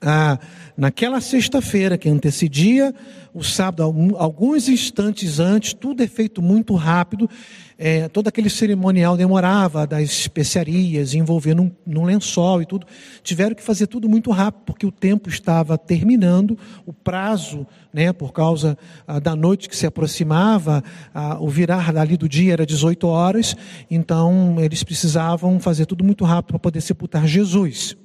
[0.00, 0.38] ah,
[0.76, 2.94] naquela sexta-feira que antecedia
[3.34, 3.82] o sábado,
[4.16, 7.28] alguns instantes antes, tudo é feito muito rápido,
[7.76, 12.86] é, todo aquele cerimonial demorava, das especiarias, envolvendo um, num lençol e tudo.
[13.22, 18.32] Tiveram que fazer tudo muito rápido, porque o tempo estava terminando, o prazo, né, por
[18.32, 20.82] causa ah, da noite que se aproximava,
[21.14, 23.54] ah, o virar dali do dia era 18 horas,
[23.90, 27.96] então eles precisavam fazer tudo muito rápido para poder sepultar Jesus.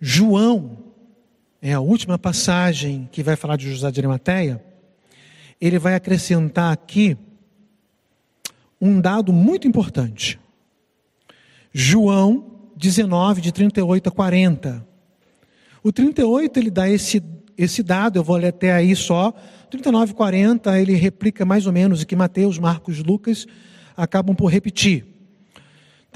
[0.00, 0.78] João,
[1.60, 4.62] é a última passagem que vai falar de José de Arimateia,
[5.60, 7.16] ele vai acrescentar aqui
[8.80, 10.38] um dado muito importante.
[11.72, 14.86] João 19, de 38 a 40.
[15.82, 17.22] O 38 ele dá esse,
[17.56, 19.32] esse dado, eu vou ler até aí só.
[19.70, 23.46] 39 e 40 ele replica mais ou menos o que Mateus, Marcos, Lucas
[23.96, 25.15] acabam por repetir.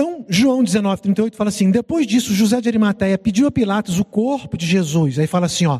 [0.00, 4.04] Então, João 19, 38 fala assim: depois disso, José de Arimateia pediu a Pilatos o
[4.04, 5.18] corpo de Jesus.
[5.18, 5.78] Aí fala assim: ó,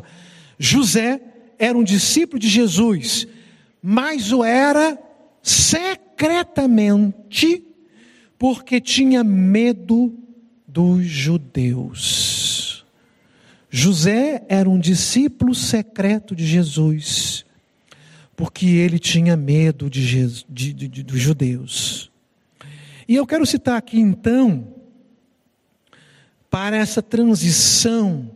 [0.59, 1.19] José
[1.57, 3.27] era um discípulo de Jesus,
[3.81, 4.95] mas o era
[5.41, 7.63] secretamente,
[8.37, 10.13] porque tinha medo
[10.67, 12.85] dos judeus.
[13.71, 17.43] José era um discípulo secreto de Jesus,
[18.35, 22.10] porque ele tinha medo de, Jesus, de, de, de dos judeus.
[23.11, 24.73] E eu quero citar aqui então,
[26.49, 28.31] para essa transição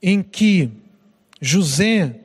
[0.00, 0.70] em que
[1.38, 2.20] José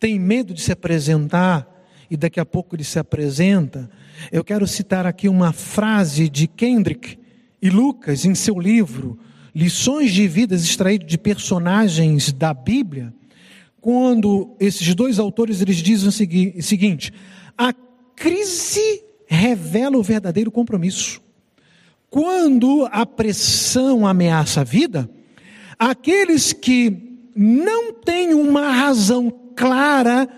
[0.00, 1.68] tem medo de se apresentar
[2.10, 3.90] e daqui a pouco ele se apresenta,
[4.32, 7.18] eu quero citar aqui uma frase de Kendrick
[7.60, 9.18] e Lucas em seu livro
[9.54, 13.12] Lições de Vidas extraído de personagens da Bíblia,
[13.78, 17.12] quando esses dois autores eles dizem o seguinte:
[17.58, 17.74] a
[18.16, 21.20] crise revela o verdadeiro compromisso.
[22.10, 25.08] Quando a pressão ameaça a vida,
[25.78, 30.28] aqueles que não têm uma razão clara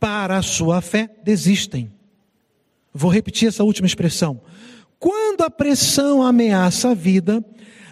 [0.00, 1.92] para a sua fé desistem.
[2.92, 4.40] Vou repetir essa última expressão.
[4.98, 7.44] Quando a pressão ameaça a vida,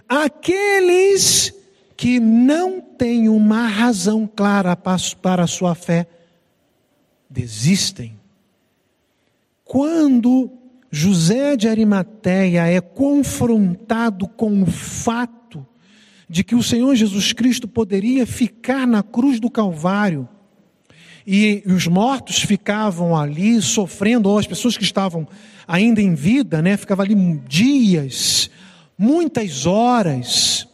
[0.08, 1.54] aqueles
[1.96, 6.08] que não têm uma razão clara para a sua fé
[7.30, 8.23] desistem.
[9.64, 10.52] Quando
[10.90, 15.66] José de Arimateia é confrontado com o fato
[16.28, 20.28] de que o Senhor Jesus Cristo poderia ficar na cruz do Calvário
[21.26, 25.26] e os mortos ficavam ali sofrendo, ou as pessoas que estavam
[25.66, 27.14] ainda em vida, né, ficavam ali
[27.48, 28.50] dias,
[28.96, 30.68] muitas horas,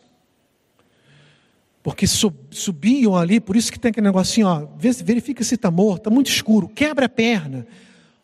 [1.82, 6.10] porque subiam ali, por isso que tem aquele negocinho, ó, verifica se está morto, está
[6.10, 7.66] muito escuro, quebra a perna.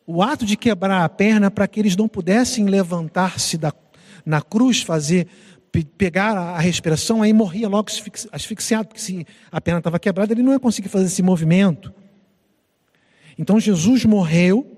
[0.06, 3.58] O ato de quebrar a perna para que eles não pudessem levantar-se
[4.24, 5.26] na cruz, fazer
[5.98, 7.90] pegar a respiração, aí morria logo
[8.32, 11.92] asfixiado, porque se a perna estava quebrada, ele não ia conseguir fazer esse movimento.
[13.38, 14.72] Então Jesus morreu.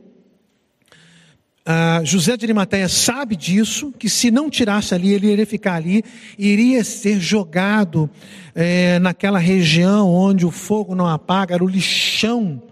[1.61, 6.03] Uh, José de Arimateia sabe disso, que se não tirasse ali, ele iria ficar ali,
[6.39, 8.09] iria ser jogado
[8.55, 12.63] é, naquela região onde o fogo não apaga, era o lixão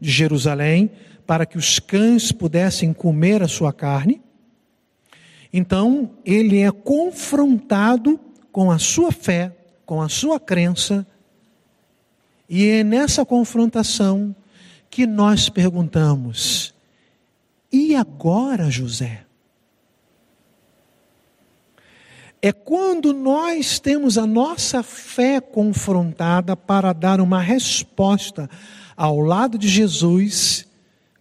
[0.00, 0.88] de Jerusalém,
[1.26, 4.20] para que os cães pudessem comer a sua carne.
[5.52, 8.18] Então, ele é confrontado
[8.50, 9.54] com a sua fé,
[9.86, 11.06] com a sua crença,
[12.48, 14.34] e é nessa confrontação
[14.90, 16.74] que nós perguntamos:
[17.72, 19.24] e agora, José?
[22.40, 28.50] É quando nós temos a nossa fé confrontada para dar uma resposta
[28.96, 30.66] ao lado de Jesus,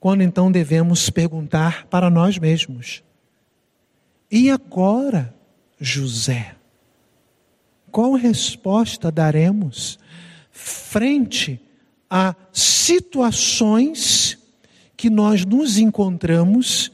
[0.03, 3.01] quando então devemos perguntar para nós mesmos:
[4.29, 5.33] e agora,
[5.79, 6.57] José?
[7.89, 9.97] Qual resposta daremos
[10.51, 11.57] frente
[12.09, 14.37] a situações
[14.97, 16.91] que nós nos encontramos,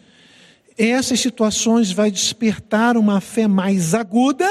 [0.78, 4.48] essas situações vai despertar uma fé mais aguda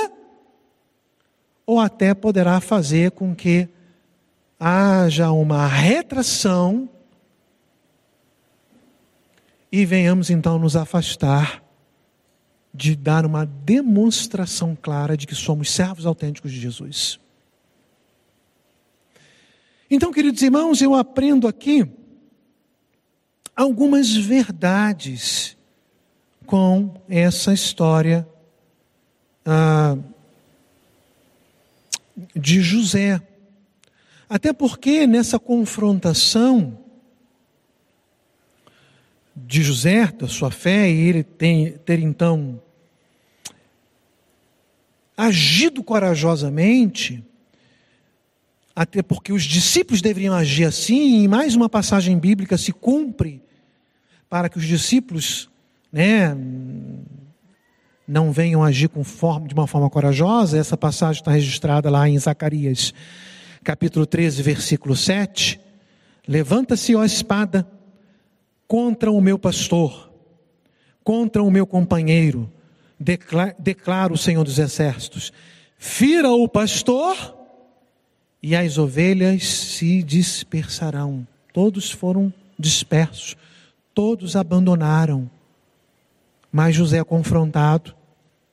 [1.64, 3.68] ou até poderá fazer com que
[4.58, 6.90] haja uma retração
[9.70, 11.62] e venhamos então nos afastar
[12.72, 17.18] de dar uma demonstração clara de que somos servos autênticos de Jesus.
[19.90, 21.90] Então, queridos irmãos, eu aprendo aqui
[23.56, 25.56] algumas verdades
[26.46, 28.28] com essa história
[29.44, 29.96] ah,
[32.34, 33.20] de José.
[34.28, 36.78] Até porque nessa confrontação
[39.46, 42.60] de José, da sua fé, e ele tem, ter então
[45.16, 47.24] agido corajosamente,
[48.74, 53.42] até porque os discípulos deveriam agir assim, e mais uma passagem bíblica se cumpre
[54.30, 55.50] para que os discípulos
[55.92, 56.36] né,
[58.06, 60.56] não venham agir forma, de uma forma corajosa.
[60.56, 62.94] Essa passagem está registrada lá em Zacarias,
[63.64, 65.60] capítulo 13, versículo 7.
[66.26, 67.66] Levanta-se, ó espada,
[68.68, 70.12] contra o meu pastor,
[71.02, 72.52] contra o meu companheiro,
[73.00, 75.32] declara, declara o Senhor dos Exércitos.
[75.78, 77.34] Fira o pastor
[78.42, 81.26] e as ovelhas se dispersarão.
[81.52, 83.36] Todos foram dispersos,
[83.94, 85.30] todos abandonaram.
[86.52, 87.94] Mas José, confrontado,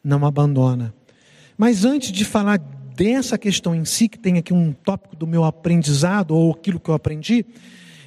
[0.01, 0.93] não abandona.
[1.58, 5.43] Mas antes de falar dessa questão em si, que tem aqui um tópico do meu
[5.43, 7.45] aprendizado, ou aquilo que eu aprendi,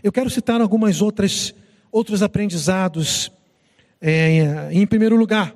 [0.03, 1.55] eu quero citar algumas outras
[1.91, 3.31] outros aprendizados.
[4.01, 5.55] É, em primeiro lugar,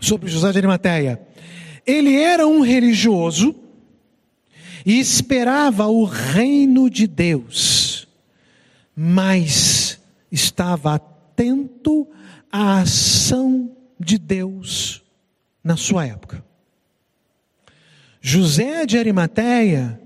[0.00, 1.20] sobre José de Arimateia.
[1.86, 3.54] Ele era um religioso
[4.84, 8.06] e esperava o reino de Deus,
[8.94, 9.98] mas
[10.30, 12.06] estava atento
[12.50, 15.02] à ação de Deus
[15.62, 16.44] na sua época.
[18.20, 20.00] José de Arimateia,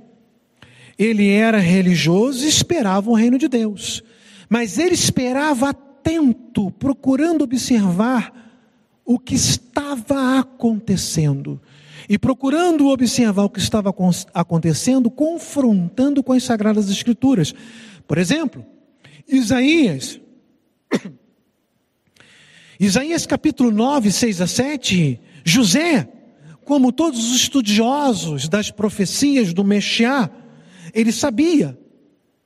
[0.98, 4.02] ele era religioso e esperava o reino de Deus,
[4.48, 8.32] mas ele esperava atento, procurando observar
[9.04, 11.60] o que estava acontecendo.
[12.08, 13.94] E procurando observar o que estava
[14.32, 17.54] acontecendo, confrontando com as Sagradas Escrituras.
[18.06, 18.64] Por exemplo,
[19.28, 20.18] Isaías,
[22.80, 26.08] Isaías capítulo 9, 6 a 7, José,
[26.64, 30.30] como todos os estudiosos das profecias do Mexiá,
[30.94, 31.78] ele sabia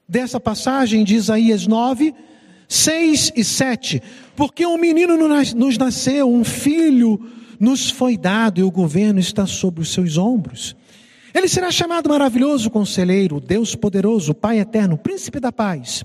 [0.09, 2.15] dessa passagem de Isaías 9,
[2.69, 4.03] 6 e 7,
[4.35, 5.17] porque um menino
[5.55, 7.21] nos nasceu, um filho
[7.59, 10.75] nos foi dado e o governo está sobre os seus ombros.
[11.35, 16.05] Ele será chamado maravilhoso conselheiro, Deus poderoso, Pai eterno, príncipe da paz.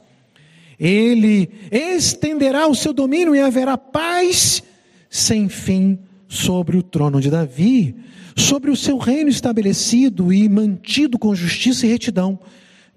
[0.80, 4.62] Ele estenderá o seu domínio e haverá paz
[5.10, 7.96] sem fim sobre o trono de Davi,
[8.36, 12.40] sobre o seu reino estabelecido e mantido com justiça e retidão,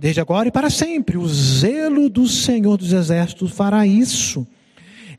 [0.00, 1.18] desde agora e para sempre.
[1.18, 4.46] O zelo do Senhor dos Exércitos fará isso.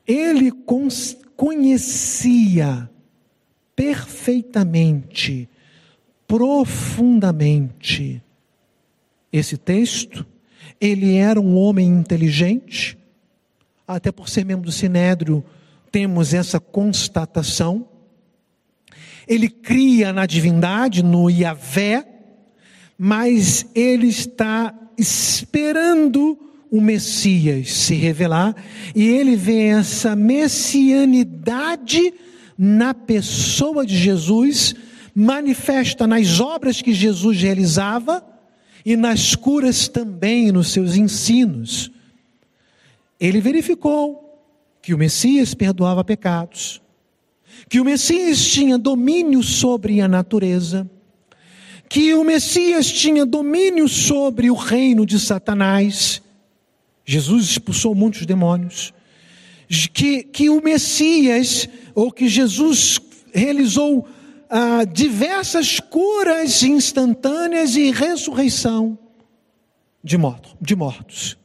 [0.08, 0.52] Ele
[1.38, 2.90] conhecia
[3.76, 5.48] perfeitamente,
[6.28, 8.22] profundamente
[9.32, 10.26] esse texto.
[10.80, 12.98] Ele era um homem inteligente,
[13.88, 15.46] até por ser membro do Sinédrio,
[15.92, 17.88] temos essa constatação.
[19.28, 22.11] Ele cria na divindade, no Yahvé,
[23.04, 26.38] mas ele está esperando
[26.70, 28.56] o Messias se revelar,
[28.96, 32.14] e ele vê essa messianidade
[32.56, 34.76] na pessoa de Jesus,
[35.16, 38.24] manifesta nas obras que Jesus realizava
[38.86, 41.90] e nas curas também, nos seus ensinos.
[43.20, 44.48] Ele verificou
[44.80, 46.80] que o Messias perdoava pecados,
[47.68, 50.88] que o Messias tinha domínio sobre a natureza,
[51.92, 56.22] que o Messias tinha domínio sobre o reino de Satanás,
[57.04, 58.94] Jesus expulsou muitos demônios.
[59.94, 62.98] Que, que o Messias, ou que Jesus
[63.34, 64.08] realizou
[64.50, 68.98] ah, diversas curas instantâneas e ressurreição
[70.02, 71.38] de, morto, de mortos.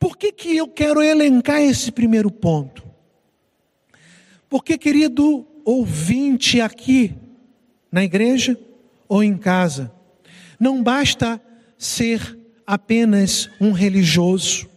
[0.00, 2.82] Por que, que eu quero elencar esse primeiro ponto?
[4.48, 7.14] Porque, querido ouvinte aqui
[7.92, 8.58] na igreja
[9.10, 9.92] ou em casa,
[10.58, 11.42] não basta
[11.76, 14.68] ser apenas um religioso,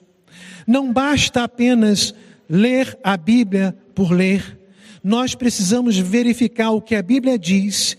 [0.66, 2.16] não basta apenas
[2.50, 4.60] ler a Bíblia por ler,
[5.04, 7.96] nós precisamos verificar o que a Bíblia diz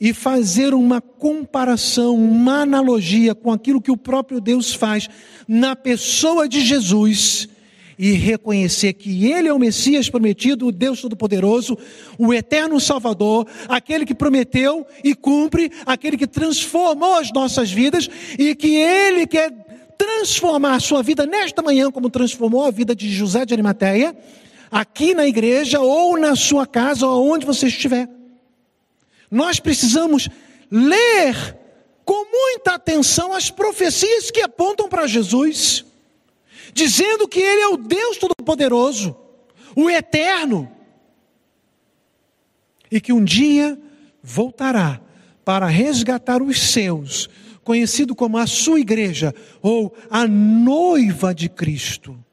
[0.00, 5.08] e fazer uma comparação, uma analogia com aquilo que o próprio Deus faz
[5.46, 7.46] na pessoa de Jesus
[7.98, 11.78] e reconhecer que Ele é o Messias prometido, o Deus Todo-Poderoso,
[12.18, 18.54] o eterno Salvador, aquele que prometeu e cumpre, aquele que transformou as nossas vidas e
[18.54, 19.52] que Ele quer
[19.96, 24.16] transformar a sua vida nesta manhã, como transformou a vida de José de Arimateia,
[24.70, 28.08] aqui na igreja ou na sua casa ou onde você estiver.
[29.30, 30.28] Nós precisamos
[30.70, 31.56] ler
[32.04, 35.84] com muita atenção as profecias que apontam para Jesus,
[36.74, 39.16] dizendo que Ele é o Deus Todo-Poderoso,
[39.76, 40.70] o Eterno,
[42.90, 43.78] e que um dia
[44.22, 45.00] voltará
[45.44, 47.30] para resgatar os seus
[47.62, 52.23] conhecido como a sua igreja ou a noiva de Cristo.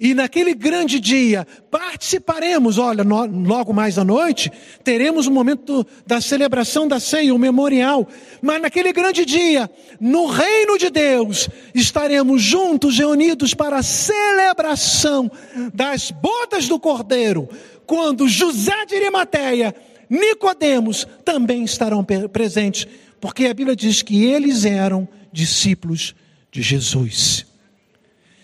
[0.00, 4.50] E naquele grande dia participaremos, olha, no, logo mais à noite,
[4.82, 8.08] teremos o um momento da celebração da ceia, o memorial.
[8.40, 9.70] Mas naquele grande dia,
[10.00, 15.30] no reino de Deus, estaremos juntos, reunidos para a celebração
[15.74, 17.46] das bodas do Cordeiro,
[17.86, 19.74] quando José de Arimateia,
[20.08, 22.88] Nicodemos também estarão presentes
[23.20, 26.14] porque a Bíblia diz que eles eram discípulos
[26.50, 27.49] de Jesus.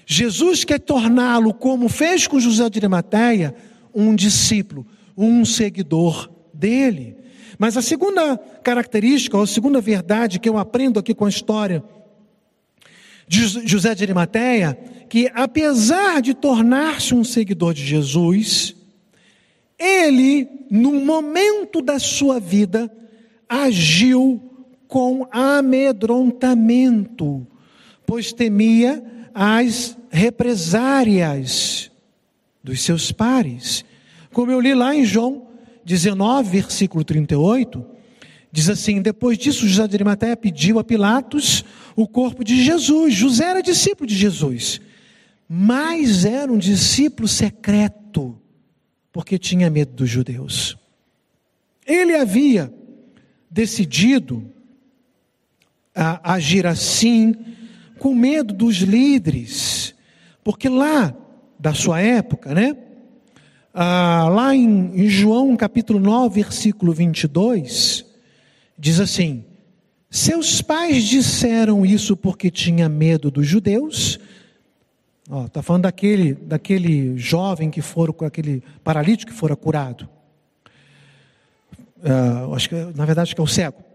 [0.09, 3.53] Jesus quer torná-lo, como fez com José de Arimateia,
[3.93, 4.87] um discípulo,
[5.17, 7.17] um seguidor dele.
[7.59, 11.83] Mas a segunda característica, ou a segunda verdade que eu aprendo aqui com a história
[13.27, 14.79] de José de Arimateia,
[15.09, 18.77] que apesar de tornar-se um seguidor de Jesus,
[19.77, 22.89] ele, no momento da sua vida,
[23.49, 24.41] agiu
[24.87, 27.45] com amedrontamento,
[28.07, 31.91] pois temia as represárias
[32.64, 33.84] dos seus pares.
[34.32, 35.49] Como eu li lá em João
[35.84, 37.84] 19, versículo 38,
[38.51, 41.62] diz assim: Depois disso, José de Arimateia pediu a Pilatos
[41.95, 43.12] o corpo de Jesus.
[43.12, 44.80] José era discípulo de Jesus,
[45.47, 48.41] mas era um discípulo secreto,
[49.12, 50.78] porque tinha medo dos judeus.
[51.87, 52.72] Ele havia
[53.51, 54.51] decidido
[55.95, 57.34] a agir assim,
[57.99, 59.94] com medo dos líderes,
[60.44, 61.14] porque lá
[61.59, 62.76] da sua época, né?
[63.72, 68.07] Ah, lá em, em João capítulo 9, versículo 22,
[68.78, 69.44] diz assim:
[70.11, 74.18] Seus pais disseram isso porque tinha medo dos judeus.
[75.47, 80.09] Está falando daquele, daquele jovem que for, aquele paralítico que fora curado.
[82.03, 83.86] Ah, acho que, na verdade, acho que é o cego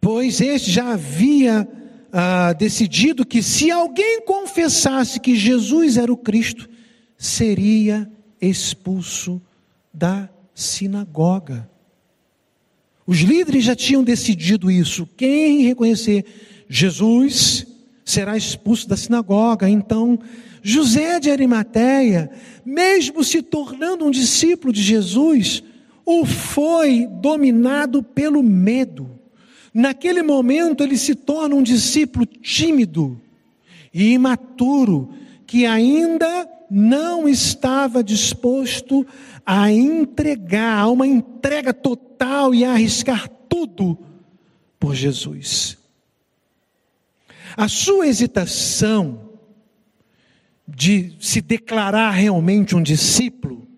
[0.00, 1.68] pois este já havia
[2.12, 6.68] ah, decidido que se alguém confessasse que Jesus era o Cristo,
[7.16, 8.10] seria
[8.40, 9.40] expulso
[9.92, 11.68] da sinagoga.
[13.06, 15.08] Os líderes já tinham decidido isso.
[15.16, 16.24] Quem reconhecer
[16.68, 17.66] Jesus
[18.04, 19.68] será expulso da sinagoga.
[19.68, 20.18] Então,
[20.62, 22.30] José de Arimateia,
[22.64, 25.62] mesmo se tornando um discípulo de Jesus,
[26.04, 29.21] o foi dominado pelo medo.
[29.74, 33.20] Naquele momento ele se torna um discípulo tímido
[33.92, 35.14] e imaturo,
[35.46, 39.06] que ainda não estava disposto
[39.44, 43.98] a entregar, a uma entrega total e a arriscar tudo
[44.78, 45.78] por Jesus.
[47.56, 49.30] A sua hesitação
[50.66, 53.68] de se declarar realmente um discípulo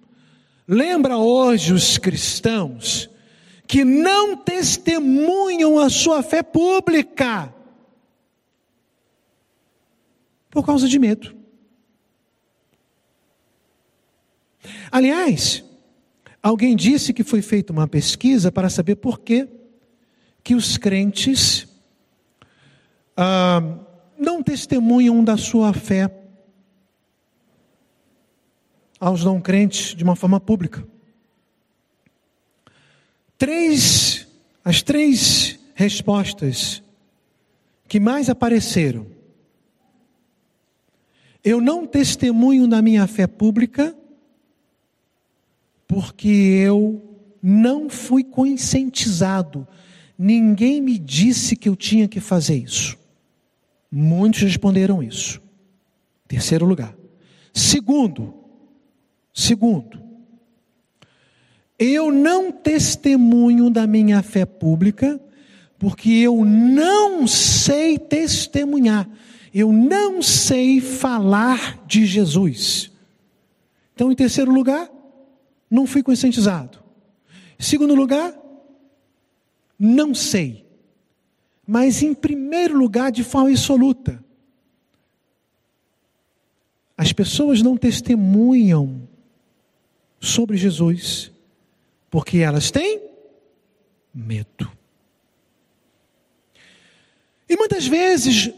[0.67, 3.11] lembra hoje os cristãos
[3.67, 7.53] que não testemunham a sua fé pública
[10.51, 11.35] por causa de medo.
[14.91, 15.65] Aliás,
[16.43, 19.49] alguém disse que foi feita uma pesquisa para saber por que,
[20.43, 21.67] que os crentes
[23.17, 23.61] ah,
[24.17, 26.11] não testemunham da sua fé
[29.01, 30.87] aos não crentes de uma forma pública.
[33.45, 34.27] Três,
[34.65, 36.83] as três respostas
[37.87, 39.07] que mais apareceram.
[41.45, 43.95] Eu não testemunho da minha fé pública
[45.87, 49.69] porque eu não fui conscientizado.
[50.17, 52.97] Ninguém me disse que eu tinha que fazer isso.
[53.93, 55.39] Muitos responderam isso.
[56.27, 56.97] Terceiro lugar.
[57.53, 58.33] Segundo,
[59.35, 60.03] segundo,
[61.79, 65.21] eu não testemunho da minha fé pública
[65.79, 69.09] porque eu não sei testemunhar.
[69.53, 72.91] Eu não sei falar de Jesus.
[73.95, 74.91] Então, em terceiro lugar,
[75.71, 76.83] não fui conscientizado.
[77.59, 78.35] Segundo lugar,
[79.79, 80.65] não sei.
[81.67, 84.25] Mas em primeiro lugar, de forma absoluta,
[86.97, 89.09] as pessoas não testemunham
[90.21, 91.34] sobre Jesus
[92.15, 93.03] porque elas têm
[94.15, 94.71] medo.
[97.49, 98.53] E muitas vezes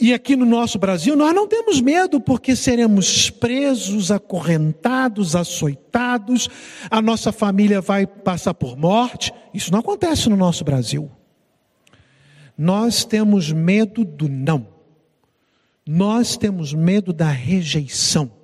[0.00, 6.48] e aqui no nosso Brasil, nós não temos medo porque seremos presos, acorrentados, açoitados,
[6.90, 9.30] a nossa família vai passar por morte.
[9.52, 11.10] Isso não acontece no nosso Brasil.
[12.56, 14.66] Nós temos medo do não.
[15.86, 18.41] Nós temos medo da rejeição.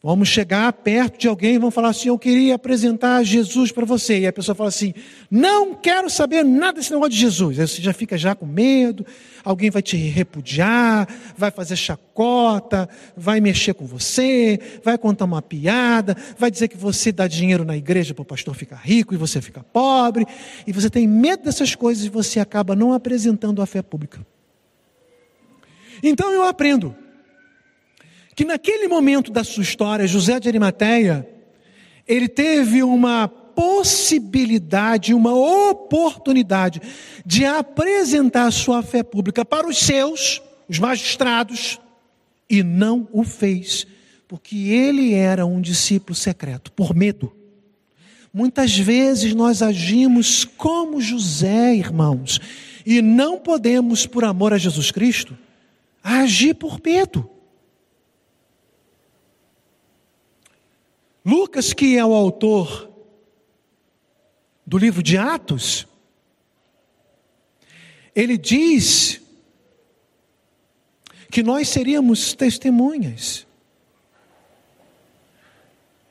[0.00, 4.20] Vamos chegar perto de alguém e vamos falar assim: Eu queria apresentar Jesus para você.
[4.20, 4.94] E a pessoa fala assim:
[5.28, 7.58] Não quero saber nada desse negócio de Jesus.
[7.58, 9.04] Aí você já fica já com medo,
[9.44, 16.16] alguém vai te repudiar, vai fazer chacota, vai mexer com você, vai contar uma piada,
[16.38, 19.40] vai dizer que você dá dinheiro na igreja para o pastor ficar rico e você
[19.40, 20.24] fica pobre.
[20.64, 24.24] E você tem medo dessas coisas e você acaba não apresentando a fé pública.
[26.00, 26.94] Então eu aprendo
[28.38, 31.28] que naquele momento da sua história, José de Arimateia,
[32.06, 36.80] ele teve uma possibilidade, uma oportunidade
[37.26, 41.80] de apresentar a sua fé pública para os seus, os magistrados,
[42.48, 43.84] e não o fez,
[44.28, 47.34] porque ele era um discípulo secreto, por medo.
[48.32, 52.38] Muitas vezes nós agimos como José, irmãos,
[52.86, 55.36] e não podemos, por amor a Jesus Cristo,
[56.04, 57.28] agir por medo.
[61.28, 62.90] Lucas, que é o autor
[64.66, 65.86] do livro de Atos,
[68.16, 69.20] ele diz
[71.30, 73.46] que nós seríamos testemunhas.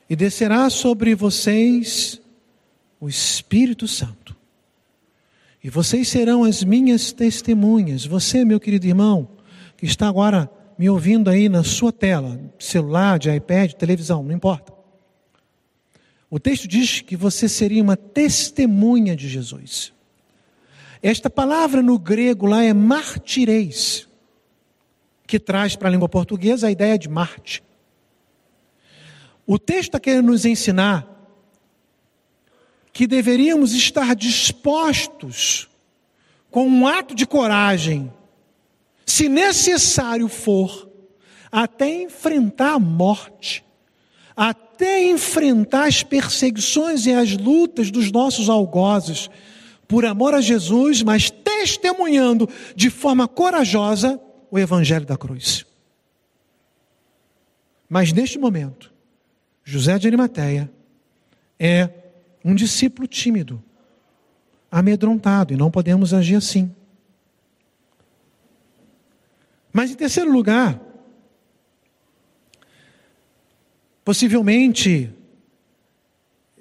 [0.08, 2.20] E descerá sobre vocês
[3.00, 4.36] o Espírito Santo.
[5.64, 8.06] E vocês serão as minhas testemunhas.
[8.06, 9.28] Você, meu querido irmão,
[9.76, 10.48] que está agora
[10.78, 14.77] me ouvindo aí na sua tela, celular, de iPad, televisão, não importa.
[16.30, 19.92] O texto diz que você seria uma testemunha de Jesus.
[21.02, 24.06] Esta palavra no grego lá é martireis,
[25.26, 27.62] que traz para a língua portuguesa a ideia de Marte.
[29.46, 31.06] O texto está querendo nos ensinar
[32.92, 35.68] que deveríamos estar dispostos,
[36.50, 38.12] com um ato de coragem,
[39.06, 40.90] se necessário for,
[41.50, 43.64] até enfrentar a morte,
[44.38, 49.28] até enfrentar as perseguições e as lutas dos nossos algozes,
[49.88, 55.66] por amor a Jesus, mas testemunhando de forma corajosa o Evangelho da cruz.
[57.88, 58.92] Mas neste momento,
[59.64, 60.70] José de Arimateia
[61.58, 61.90] é
[62.44, 63.60] um discípulo tímido,
[64.70, 66.72] amedrontado, e não podemos agir assim.
[69.72, 70.80] Mas em terceiro lugar,
[74.08, 75.10] Possivelmente,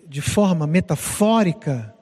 [0.06, 1.96] de forma metafórica,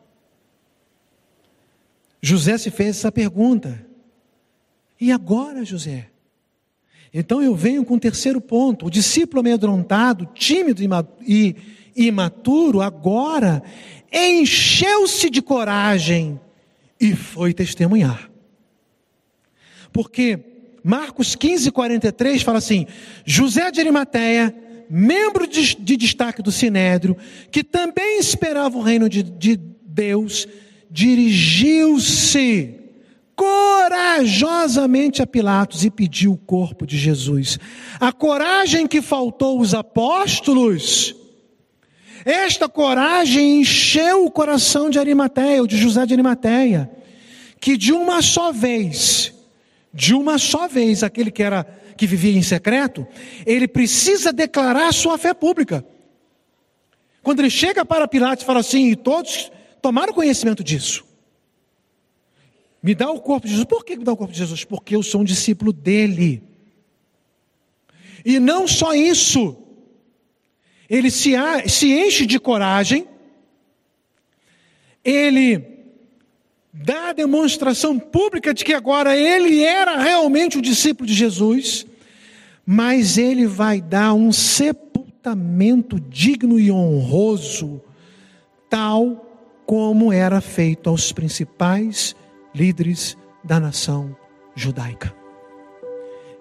[2.19, 3.85] José se fez essa pergunta:
[4.99, 6.09] e agora, José?
[7.13, 8.87] Então eu venho com o terceiro ponto.
[8.87, 10.81] O discípulo amedrontado, tímido
[11.21, 11.55] e
[11.95, 13.61] imaturo, agora
[14.11, 16.39] encheu-se de coragem
[16.99, 18.31] e foi testemunhar.
[19.93, 20.39] Porque
[20.83, 22.87] Marcos 15, 43 fala assim:
[23.23, 27.17] José de Arimateia, membro de, de destaque do Sinédrio,
[27.51, 30.47] que também esperava o reino de, de Deus,
[30.89, 32.75] dirigiu-se
[33.35, 37.59] corajosamente a Pilatos e pediu o corpo de Jesus.
[37.99, 41.15] A coragem que faltou os apóstolos,
[42.23, 46.89] esta coragem encheu o coração de Arimateia, de José de Arimateia,
[47.59, 49.33] que de uma só vez,
[49.93, 51.67] de uma só vez, aquele que era
[51.97, 53.07] que vivia em secreto,
[53.45, 55.85] ele precisa declarar sua fé pública.
[57.21, 61.05] Quando ele chega para Pilatos e fala assim, e todos tomaram conhecimento disso.
[62.81, 63.67] Me dá o corpo de Jesus.
[63.67, 64.63] Por que me dá o corpo de Jesus?
[64.63, 66.43] Porque eu sou um discípulo dele.
[68.23, 69.57] E não só isso,
[70.89, 71.33] ele se,
[71.67, 73.07] se enche de coragem,
[75.03, 75.74] ele
[76.83, 81.85] dá a demonstração pública de que agora ele era realmente o discípulo de Jesus,
[82.65, 87.81] mas ele vai dar um sepultamento digno e honroso,
[88.69, 89.21] tal
[89.65, 92.15] como era feito aos principais
[92.53, 94.15] líderes da nação
[94.53, 95.15] judaica.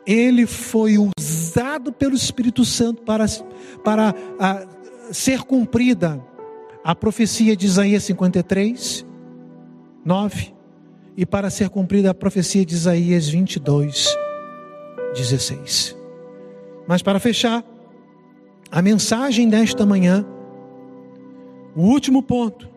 [0.07, 3.24] Ele foi usado pelo Espírito Santo para,
[3.82, 4.66] para a,
[5.12, 6.22] ser cumprida
[6.82, 9.07] a profecia de Isaías 53,
[10.05, 10.55] 9,
[11.16, 14.16] e para ser cumprida a profecia de Isaías 22,
[15.14, 15.96] 16.
[16.86, 17.64] Mas para fechar,
[18.70, 20.26] a mensagem desta manhã,
[21.74, 22.68] o último ponto,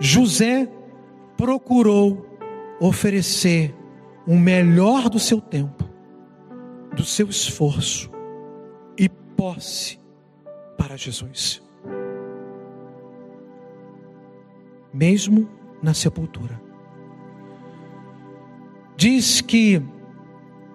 [0.00, 0.68] José
[1.36, 2.26] procurou
[2.80, 3.74] oferecer
[4.26, 5.88] o melhor do seu tempo,
[6.94, 8.10] do seu esforço
[8.98, 9.98] e posse
[10.76, 11.62] para Jesus.
[14.92, 15.48] Mesmo
[15.82, 16.60] na sepultura.
[18.96, 19.82] Diz que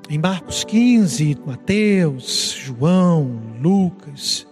[0.09, 4.47] em Marcos 15, Mateus, João, Lucas,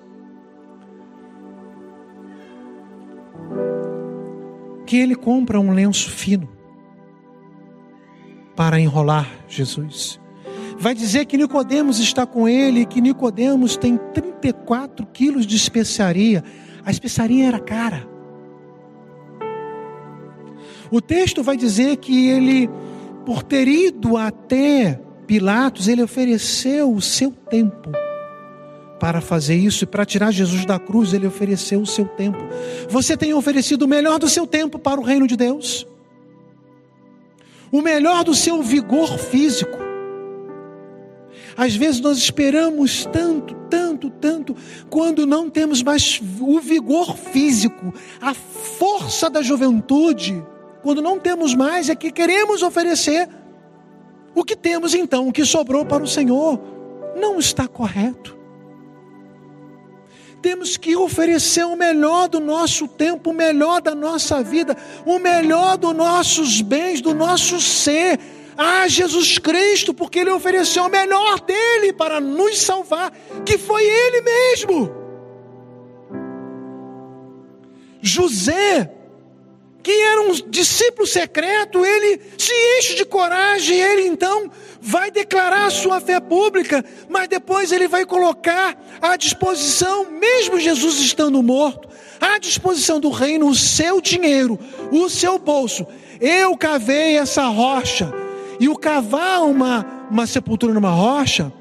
[4.85, 6.47] que ele compra um lenço fino
[8.55, 10.19] para enrolar Jesus.
[10.77, 16.43] Vai dizer que Nicodemos está com ele e que Nicodemos tem 34 quilos de especiaria.
[16.85, 18.14] A especiaria era cara.
[20.91, 22.69] O texto vai dizer que ele,
[23.25, 27.91] por ter ido até Pilatos, ele ofereceu o seu tempo
[28.99, 32.39] para fazer isso e para tirar Jesus da cruz, ele ofereceu o seu tempo.
[32.89, 35.85] Você tem oferecido o melhor do seu tempo para o reino de Deus?
[37.71, 39.77] O melhor do seu vigor físico?
[41.57, 44.55] Às vezes nós esperamos tanto, tanto, tanto,
[44.89, 50.43] quando não temos mais o vigor físico, a força da juventude,
[50.85, 53.27] quando não temos mais, é que queremos oferecer
[54.35, 56.61] o que temos então, o que sobrou para o Senhor.
[57.19, 58.35] Não está correto
[60.43, 65.75] temos que oferecer o melhor do nosso tempo, o melhor da nossa vida, o melhor
[65.75, 68.19] dos nossos bens, do nosso ser
[68.55, 73.11] a Jesus Cristo, porque Ele ofereceu o melhor dele para nos salvar,
[73.43, 74.91] que foi Ele mesmo.
[77.99, 78.94] José,
[79.85, 84.49] que era um discípulo secreto, ele se enche de coragem, ele então
[84.81, 90.99] vai declarar a sua fé pública, mas depois ele vai colocar à disposição, mesmo Jesus
[90.99, 91.87] estando morto,
[92.19, 94.57] à disposição do reino o seu dinheiro,
[94.91, 95.85] o seu bolso.
[96.19, 98.11] Eu cavei essa rocha,
[98.59, 101.53] e o cavar uma, uma sepultura numa rocha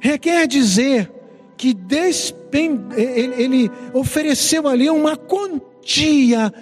[0.00, 1.08] requer dizer
[1.56, 2.80] que despend...
[2.96, 6.52] ele, ele ofereceu ali uma quantia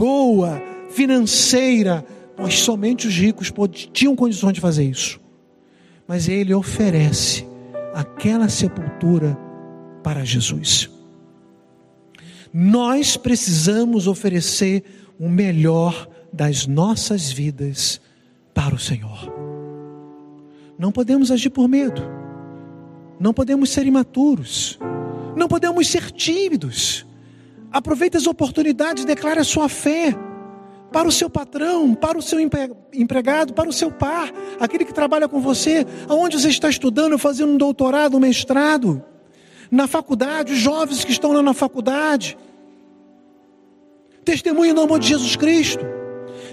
[0.00, 2.02] boa, financeira,
[2.34, 3.52] pois somente os ricos
[3.92, 5.20] tinham condições de fazer isso.
[6.08, 7.46] Mas ele oferece
[7.92, 9.36] aquela sepultura
[10.02, 10.88] para Jesus.
[12.50, 14.82] Nós precisamos oferecer
[15.18, 18.00] o melhor das nossas vidas
[18.54, 19.30] para o Senhor.
[20.78, 22.00] Não podemos agir por medo.
[23.20, 24.78] Não podemos ser imaturos.
[25.36, 27.04] Não podemos ser tímidos.
[27.72, 30.14] Aproveite as oportunidades, declare a sua fé
[30.92, 35.28] para o seu patrão, para o seu empregado, para o seu par, aquele que trabalha
[35.28, 39.02] com você, aonde você está estudando, fazendo um doutorado, um mestrado,
[39.70, 42.36] na faculdade, os jovens que estão lá na faculdade.
[44.24, 45.99] Testemunhe no nome de Jesus Cristo.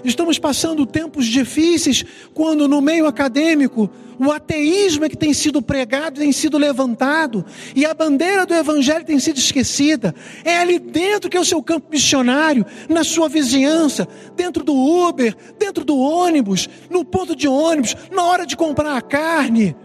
[0.04, 6.18] Estamos passando tempos difíceis quando no meio acadêmico o ateísmo é que tem sido pregado,
[6.18, 7.44] tem sido levantado,
[7.74, 10.12] e a bandeira do Evangelho tem sido esquecida.
[10.44, 15.36] É ali dentro que é o seu campo missionário, na sua vizinhança, dentro do Uber,
[15.56, 19.76] dentro do ônibus, no ponto de ônibus, na hora de comprar a carne,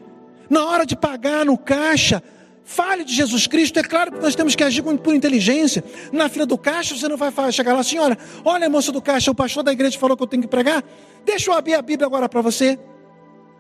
[0.50, 2.24] na hora de pagar no caixa.
[2.66, 5.84] Fale de Jesus Cristo, é claro que nós temos que agir por inteligência.
[6.12, 9.36] Na fila do caixa, você não vai chegar lá, senhora, olha, moça do caixa, o
[9.36, 10.84] pastor da igreja falou que eu tenho que pregar.
[11.26, 12.80] Deixa eu abrir a Bíblia agora para você.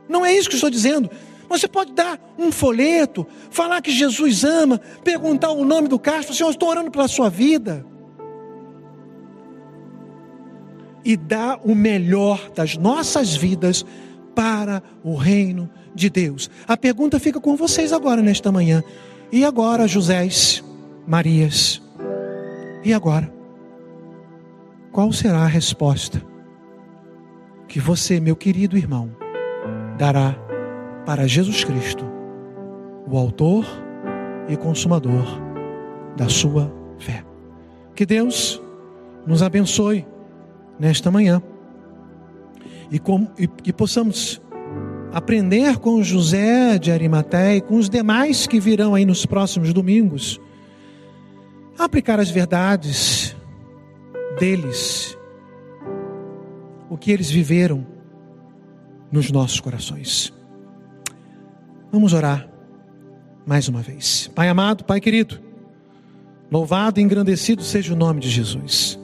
[0.08, 1.10] Não é isso que eu estou dizendo.
[1.50, 6.50] Você pode dar um folheto, falar que Jesus ama, perguntar o nome do caixa, Senhor,
[6.50, 7.86] eu estou orando pela sua vida.
[11.04, 13.86] E dar o melhor das nossas vidas
[14.36, 16.50] para o reino de Deus.
[16.68, 18.84] A pergunta fica com vocês agora, nesta manhã.
[19.32, 20.64] E agora, Josés,
[21.08, 21.82] Marias?
[22.84, 23.32] E agora?
[24.92, 26.22] Qual será a resposta
[27.68, 29.10] que você, meu querido irmão,
[29.98, 30.36] dará
[31.06, 32.06] para Jesus Cristo,
[33.10, 33.66] o Autor
[34.48, 35.26] e Consumador
[36.16, 37.24] da sua fé.
[37.96, 38.62] Que Deus
[39.26, 40.06] nos abençoe
[40.80, 41.42] nesta manhã
[42.94, 44.40] e, com, e, possamos
[45.12, 50.40] aprender com José de Arimaté e com os demais que virão aí nos próximos domingos,
[51.78, 53.36] aplicar as verdades
[54.40, 55.18] deles,
[56.88, 57.84] o que eles viveram
[59.12, 60.32] nos nossos corações.
[61.92, 62.48] Vamos orar
[63.44, 64.30] mais uma vez.
[64.36, 65.40] Pai amado, Pai querido,
[66.52, 69.03] louvado e engrandecido seja o nome de Jesus.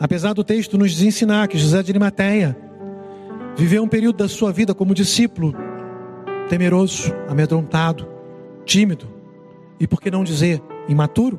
[0.00, 2.56] Apesar do texto nos ensinar que José de Arimateia
[3.54, 5.54] viveu um período da sua vida como discípulo
[6.48, 8.08] temeroso, amedrontado,
[8.64, 9.12] tímido
[9.78, 11.38] e por que não dizer imaturo,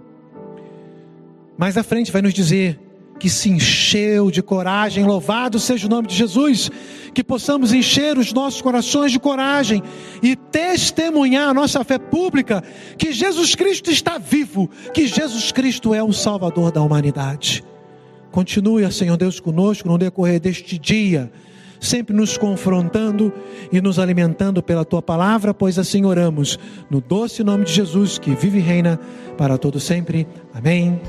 [1.57, 2.80] mais à frente vai nos dizer
[3.20, 6.70] que se encheu de coragem, louvado seja o nome de Jesus,
[7.16, 9.82] que possamos encher os nossos corações de coragem
[10.22, 12.64] e testemunhar a nossa fé pública
[12.95, 17.64] que Jesus Cristo está vivo, que Jesus Cristo é o Salvador da humanidade.
[18.32, 21.32] Continue, Senhor Deus, conosco no decorrer deste dia,
[21.79, 23.34] sempre nos confrontando
[23.71, 26.57] e nos alimentando pela tua palavra, pois assim oramos,
[26.89, 28.99] no doce nome de Jesus, que vive e reina
[29.38, 30.25] para todo sempre.
[30.53, 31.01] Amém.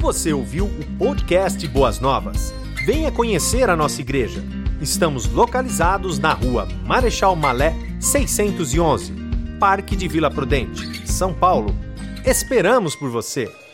[0.00, 2.52] Você ouviu o podcast Boas Novas?
[2.84, 4.44] Venha conhecer a nossa igreja.
[4.80, 9.12] Estamos localizados na rua Marechal Malé 611,
[9.58, 11.74] Parque de Vila Prudente, São Paulo.
[12.24, 13.67] Esperamos por você!